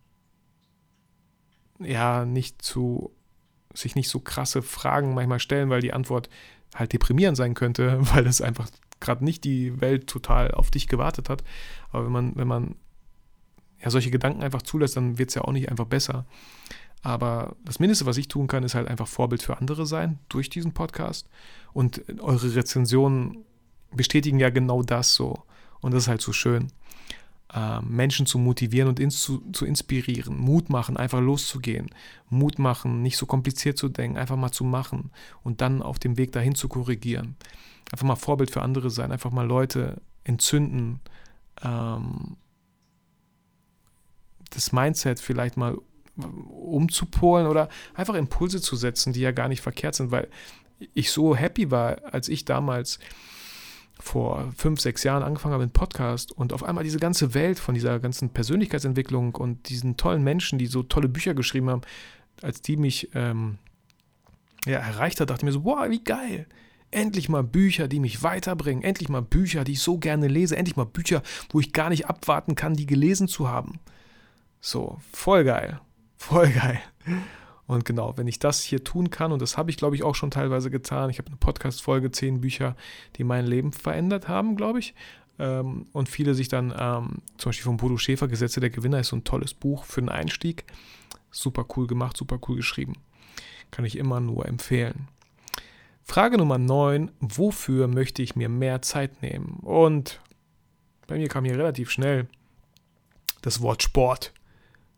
[1.81, 3.12] ja nicht zu
[3.74, 6.29] sich nicht so krasse Fragen manchmal stellen, weil die Antwort
[6.74, 8.68] halt deprimierend sein könnte, weil es einfach
[9.00, 11.44] gerade nicht die Welt total auf dich gewartet hat.
[11.90, 12.74] Aber wenn man, wenn man
[13.81, 16.26] ja solche Gedanken einfach zulässt, dann wird es ja auch nicht einfach besser.
[17.02, 20.50] Aber das Mindeste, was ich tun kann, ist halt einfach Vorbild für andere sein durch
[20.50, 21.28] diesen Podcast.
[21.72, 23.44] Und eure Rezensionen
[23.94, 25.44] bestätigen ja genau das so.
[25.81, 26.72] Und das ist halt so schön.
[27.54, 31.88] Äh, Menschen zu motivieren und ins, zu, zu inspirieren, Mut machen, einfach loszugehen,
[32.28, 35.11] Mut machen, nicht so kompliziert zu denken, einfach mal zu machen
[35.42, 37.37] und dann auf dem Weg dahin zu korrigieren.
[37.90, 41.00] Einfach mal Vorbild für andere sein, einfach mal Leute entzünden,
[41.62, 42.37] ähm,
[44.50, 45.78] das Mindset vielleicht mal
[46.50, 50.28] umzupolen oder einfach Impulse zu setzen, die ja gar nicht verkehrt sind, weil
[50.92, 52.98] ich so happy war, als ich damals
[53.98, 57.74] vor fünf, sechs Jahren angefangen habe mit Podcast und auf einmal diese ganze Welt von
[57.74, 61.82] dieser ganzen Persönlichkeitsentwicklung und diesen tollen Menschen, die so tolle Bücher geschrieben haben,
[62.42, 63.58] als die mich ähm,
[64.66, 66.46] ja, erreicht hat, dachte ich mir so, wow, wie geil.
[66.90, 68.82] Endlich mal Bücher, die mich weiterbringen.
[68.82, 70.56] Endlich mal Bücher, die ich so gerne lese.
[70.56, 73.78] Endlich mal Bücher, wo ich gar nicht abwarten kann, die gelesen zu haben.
[74.61, 75.80] So, voll geil.
[76.16, 76.80] Voll geil.
[77.68, 80.14] Und genau, wenn ich das hier tun kann, und das habe ich, glaube ich, auch
[80.14, 82.74] schon teilweise getan, ich habe eine Podcast-Folge, zehn Bücher,
[83.16, 84.94] die mein Leben verändert haben, glaube ich.
[85.38, 89.09] Ähm, und viele sich dann, ähm, zum Beispiel von Bodo Schäfer, Gesetze der Gewinner, ist
[89.09, 90.64] so ein tolles Buch für den Einstieg.
[91.31, 92.94] Super cool gemacht, super cool geschrieben.
[93.70, 95.09] Kann ich immer nur empfehlen.
[96.02, 97.11] Frage Nummer 9.
[97.20, 99.61] Wofür möchte ich mir mehr Zeit nehmen?
[99.61, 100.22] Und
[101.07, 102.28] bei mir kam hier relativ schnell
[103.42, 104.33] das Wort Sport.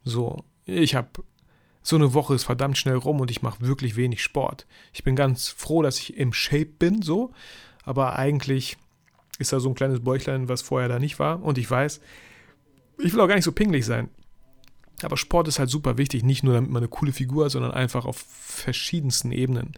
[0.04, 1.08] So, ich habe
[1.82, 4.66] so eine Woche ist verdammt schnell rum und ich mache wirklich wenig Sport.
[4.92, 7.32] Ich bin ganz froh, dass ich im Shape bin, so,
[7.84, 8.76] aber eigentlich
[9.38, 11.42] ist da so ein kleines Bäuchlein, was vorher da nicht war.
[11.42, 12.00] Und ich weiß,
[12.98, 14.10] ich will auch gar nicht so pingelig sein.
[15.02, 17.72] Aber Sport ist halt super wichtig, nicht nur damit man eine coole Figur hat, sondern
[17.72, 19.72] einfach auf verschiedensten Ebenen,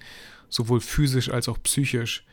[0.49, 2.27] sowohl physisch als auch psychisch,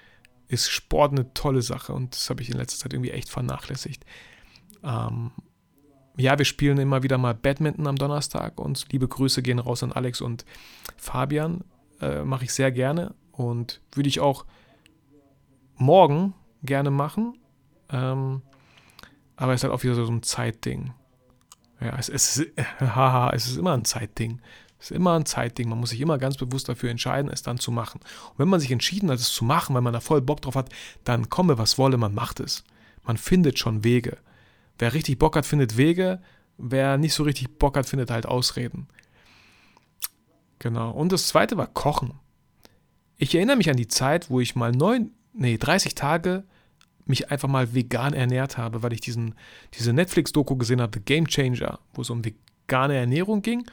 [0.48, 4.04] ist Sport eine tolle Sache und das habe ich in letzter Zeit irgendwie echt vernachlässigt.
[4.84, 5.32] Ähm,
[6.20, 9.92] ja, wir spielen immer wieder mal Badminton am Donnerstag und liebe Grüße gehen raus an
[9.92, 10.46] Alex und
[10.98, 11.64] Fabian.
[12.02, 14.46] Äh, Mache ich sehr gerne und würde ich auch
[15.78, 17.38] morgen gerne machen.
[17.90, 18.42] Ähm,
[19.38, 20.94] aber es ist halt auch wieder so ein Zeitding.
[21.80, 24.42] Ja, es, es, ist, haha, es ist immer ein Zeitding.
[24.78, 25.70] Es ist immer ein Zeitding.
[25.70, 28.02] Man muss sich immer ganz bewusst dafür entscheiden, es dann zu machen.
[28.32, 30.56] Und wenn man sich entschieden hat, es zu machen, weil man da voll Bock drauf
[30.56, 30.70] hat,
[31.06, 32.64] dann komme, was wolle, man macht es.
[33.04, 34.18] Man findet schon Wege.
[34.80, 36.22] Wer richtig Bock hat, findet Wege.
[36.58, 38.88] Wer nicht so richtig Bock hat, findet halt Ausreden.
[40.58, 40.92] Genau.
[40.92, 42.14] Und das zweite war Kochen.
[43.18, 46.44] Ich erinnere mich an die Zeit, wo ich mal neun, nee, 30 Tage
[47.06, 49.36] mich einfach mal vegan ernährt habe, weil ich diesen,
[49.74, 53.66] diese Netflix-Doku gesehen habe, The Game Changer, wo es um vegane Ernährung ging.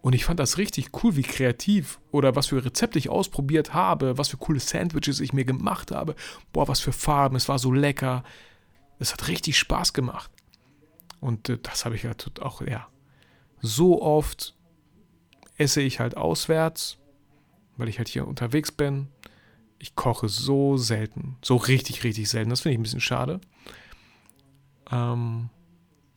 [0.00, 4.18] Und ich fand das richtig cool, wie kreativ oder was für Rezepte ich ausprobiert habe,
[4.18, 6.14] was für coole Sandwiches ich mir gemacht habe.
[6.52, 8.24] Boah, was für Farben, es war so lecker.
[9.02, 10.30] Es hat richtig Spaß gemacht.
[11.20, 12.86] Und äh, das habe ich halt auch, ja,
[13.60, 14.54] so oft
[15.56, 16.98] esse ich halt auswärts,
[17.76, 19.08] weil ich halt hier unterwegs bin.
[19.80, 22.50] Ich koche so selten, so richtig, richtig selten.
[22.50, 23.40] Das finde ich ein bisschen schade.
[24.92, 25.50] Ähm,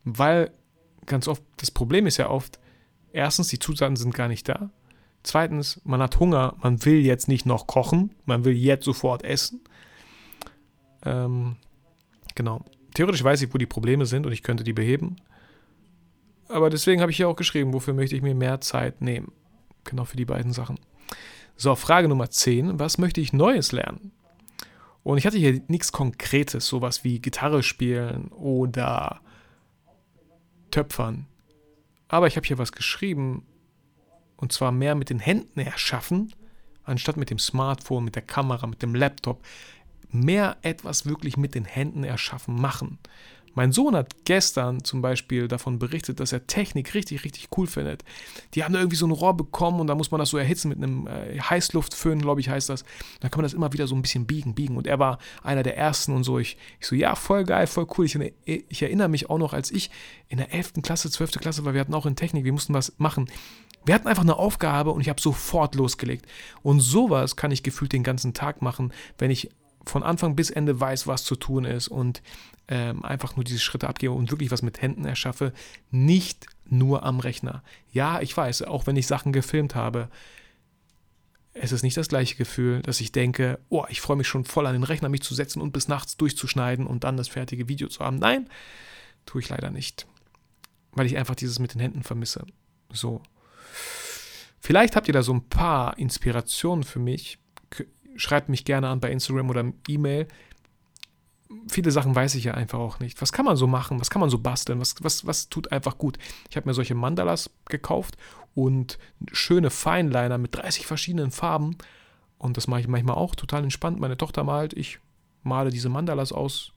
[0.04, 0.52] weil
[1.06, 2.60] ganz oft, das Problem ist ja oft,
[3.12, 4.70] erstens, die Zutaten sind gar nicht da.
[5.24, 9.60] Zweitens, man hat Hunger, man will jetzt nicht noch kochen, man will jetzt sofort essen.
[11.04, 11.56] Ähm,
[12.36, 12.64] genau
[12.96, 15.16] theoretisch weiß ich, wo die Probleme sind und ich könnte die beheben.
[16.48, 19.32] Aber deswegen habe ich hier auch geschrieben, wofür möchte ich mir mehr Zeit nehmen.
[19.84, 20.78] Genau für die beiden Sachen.
[21.56, 22.78] So, Frage Nummer 10.
[22.78, 24.12] Was möchte ich Neues lernen?
[25.02, 29.20] Und ich hatte hier nichts Konkretes, sowas wie Gitarre spielen oder
[30.70, 31.26] Töpfern.
[32.08, 33.44] Aber ich habe hier was geschrieben
[34.36, 36.32] und zwar mehr mit den Händen erschaffen,
[36.84, 39.44] anstatt mit dem Smartphone, mit der Kamera, mit dem Laptop.
[40.10, 42.98] Mehr etwas wirklich mit den Händen erschaffen, machen.
[43.56, 48.04] Mein Sohn hat gestern zum Beispiel davon berichtet, dass er Technik richtig, richtig cool findet.
[48.52, 50.68] Die haben da irgendwie so ein Rohr bekommen und da muss man das so erhitzen
[50.68, 52.84] mit einem äh, Heißluftföhn, glaube ich, heißt das.
[53.20, 54.76] Dann kann man das immer wieder so ein bisschen biegen, biegen.
[54.76, 56.38] Und er war einer der ersten und so.
[56.38, 58.04] Ich, ich so, ja, voll geil, voll cool.
[58.04, 59.90] Ich, ich erinnere mich auch noch, als ich
[60.28, 60.74] in der 11.
[60.82, 61.40] Klasse, 12.
[61.40, 63.30] Klasse war, wir hatten auch in Technik, wir mussten was machen.
[63.86, 66.26] Wir hatten einfach eine Aufgabe und ich habe sofort losgelegt.
[66.62, 69.48] Und sowas kann ich gefühlt den ganzen Tag machen, wenn ich
[69.86, 72.22] von Anfang bis Ende weiß, was zu tun ist und
[72.68, 75.52] ähm, einfach nur diese Schritte abgebe und wirklich was mit Händen erschaffe,
[75.90, 77.62] nicht nur am Rechner.
[77.92, 80.08] Ja, ich weiß, auch wenn ich Sachen gefilmt habe,
[81.54, 84.66] es ist nicht das gleiche Gefühl, dass ich denke, oh, ich freue mich schon voll
[84.66, 87.88] an den Rechner, mich zu setzen und bis nachts durchzuschneiden und dann das fertige Video
[87.88, 88.16] zu haben.
[88.16, 88.50] Nein,
[89.24, 90.06] tue ich leider nicht,
[90.92, 92.44] weil ich einfach dieses mit den Händen vermisse.
[92.92, 93.22] So.
[94.60, 97.38] Vielleicht habt ihr da so ein paar Inspirationen für mich.
[98.16, 100.26] Schreibt mich gerne an bei Instagram oder E-Mail.
[101.68, 103.20] Viele Sachen weiß ich ja einfach auch nicht.
[103.22, 104.00] Was kann man so machen?
[104.00, 104.80] Was kann man so basteln?
[104.80, 106.18] Was, was, was tut einfach gut?
[106.50, 108.16] Ich habe mir solche Mandalas gekauft
[108.54, 108.98] und
[109.32, 111.76] schöne Feinliner mit 30 verschiedenen Farben.
[112.38, 114.00] Und das mache ich manchmal auch total entspannt.
[114.00, 114.98] Meine Tochter malt, ich
[115.42, 116.72] male diese Mandalas aus.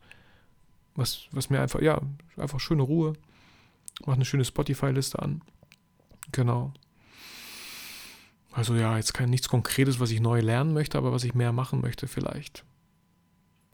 [0.96, 2.02] Was, was mir einfach, ja,
[2.38, 3.14] einfach schöne Ruhe.
[4.06, 5.42] Mache eine schöne Spotify-Liste an.
[6.32, 6.74] Genau.
[8.52, 11.52] Also ja, jetzt kein nichts Konkretes, was ich neu lernen möchte, aber was ich mehr
[11.52, 12.66] machen möchte vielleicht.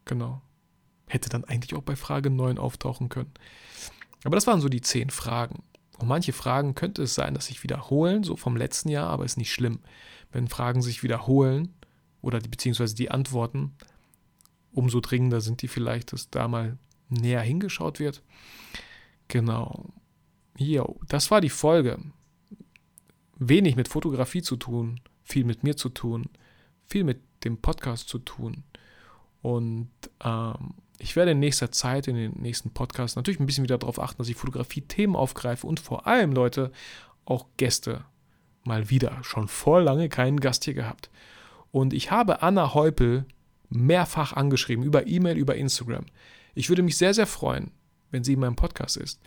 [0.06, 0.42] Genau.
[1.08, 3.32] Hätte dann eigentlich auch bei Frage 9 auftauchen können.
[4.24, 5.64] Aber das waren so die zehn Fragen.
[6.00, 9.38] Und manche Fragen könnte es sein, dass sich wiederholen, so vom letzten Jahr, aber ist
[9.38, 9.80] nicht schlimm.
[10.32, 11.74] Wenn Fragen sich wiederholen
[12.22, 13.76] oder die, beziehungsweise die Antworten,
[14.72, 18.24] umso dringender sind die vielleicht, dass da mal näher hingeschaut wird.
[19.28, 19.94] Genau.
[20.58, 22.00] Jo, das war die Folge
[23.38, 26.26] wenig mit Fotografie zu tun, viel mit mir zu tun,
[26.88, 28.64] viel mit dem Podcast zu tun.
[29.42, 29.90] Und
[30.24, 34.00] ähm, ich werde in nächster Zeit, in den nächsten Podcasts, natürlich ein bisschen wieder darauf
[34.00, 36.72] achten, dass ich Fotografie-Themen aufgreife und vor allem, Leute,
[37.26, 38.06] auch Gäste.
[38.64, 41.10] Mal wieder, schon vor lange keinen Gast hier gehabt.
[41.72, 43.26] Und ich habe Anna Heupel
[43.70, 46.06] mehrfach angeschrieben, über E-Mail, über Instagram.
[46.56, 47.72] Ich würde mich sehr, sehr freuen,
[48.12, 49.20] wenn sie in meinem Podcast ist.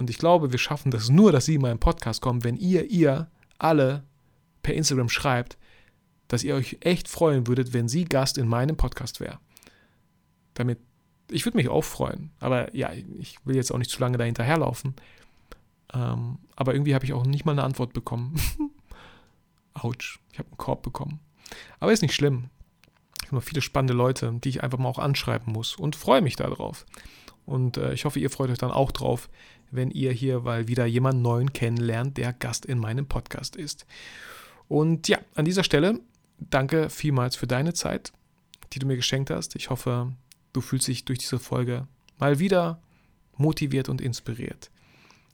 [0.00, 2.90] Und ich glaube, wir schaffen das nur, dass sie in meinen Podcast kommen, wenn ihr,
[2.90, 4.02] ihr alle
[4.62, 5.58] per Instagram schreibt,
[6.26, 9.38] dass ihr euch echt freuen würdet, wenn sie Gast in meinem Podcast wäre.
[10.54, 10.78] Damit,
[11.30, 12.30] ich würde mich auch freuen.
[12.40, 14.94] Aber ja, ich will jetzt auch nicht zu lange da hinterherlaufen.
[15.92, 18.40] Ähm, aber irgendwie habe ich auch nicht mal eine Antwort bekommen.
[19.74, 21.20] Autsch, ich habe einen Korb bekommen.
[21.78, 22.48] Aber ist nicht schlimm.
[23.20, 26.22] Ich habe noch viele spannende Leute, die ich einfach mal auch anschreiben muss und freue
[26.22, 26.86] mich darauf.
[27.46, 29.28] Und äh, ich hoffe, ihr freut euch dann auch drauf,
[29.70, 33.86] wenn ihr hier mal wieder jemanden neuen kennenlernt, der Gast in meinem Podcast ist.
[34.68, 36.00] Und ja, an dieser Stelle
[36.38, 38.12] danke vielmals für deine Zeit,
[38.72, 39.56] die du mir geschenkt hast.
[39.56, 40.12] Ich hoffe,
[40.52, 41.86] du fühlst dich durch diese Folge
[42.18, 42.80] mal wieder
[43.36, 44.70] motiviert und inspiriert.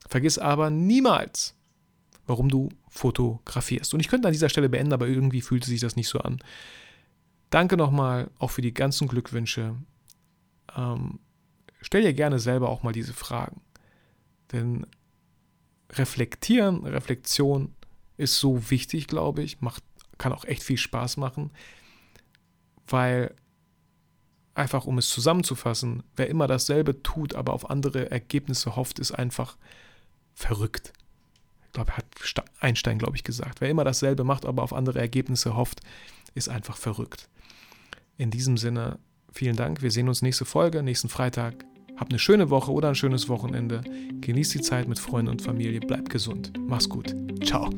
[0.09, 1.54] Vergiss aber niemals,
[2.26, 3.92] warum du fotografierst.
[3.94, 6.38] Und ich könnte an dieser Stelle beenden, aber irgendwie fühlte sich das nicht so an.
[7.50, 9.76] Danke nochmal auch für die ganzen Glückwünsche.
[10.76, 11.18] Ähm,
[11.87, 13.61] stell dir gerne selber auch mal diese Fragen.
[14.51, 14.87] Denn
[15.93, 17.74] reflektieren, Reflexion
[18.16, 19.84] ist so wichtig, glaube ich, macht,
[20.18, 21.53] kann auch echt viel Spaß machen,
[22.89, 23.34] weil
[24.55, 29.57] einfach um es zusammenzufassen, wer immer dasselbe tut, aber auf andere Ergebnisse hofft, ist einfach
[30.34, 30.93] verrückt.
[31.66, 32.07] Ich glaube, hat
[32.59, 33.61] Einstein, glaube ich, gesagt.
[33.61, 35.82] Wer immer dasselbe macht, aber auf andere Ergebnisse hofft,
[36.34, 37.28] ist einfach verrückt.
[38.16, 38.99] In diesem Sinne,
[39.30, 39.82] vielen Dank.
[39.82, 41.66] Wir sehen uns nächste Folge, nächsten Freitag.
[41.97, 43.82] Hab eine schöne Woche oder ein schönes Wochenende.
[44.20, 45.80] Genieß die Zeit mit Freunden und Familie.
[45.80, 46.53] Bleib gesund.
[46.59, 47.14] Mach's gut.
[47.44, 47.70] Ciao.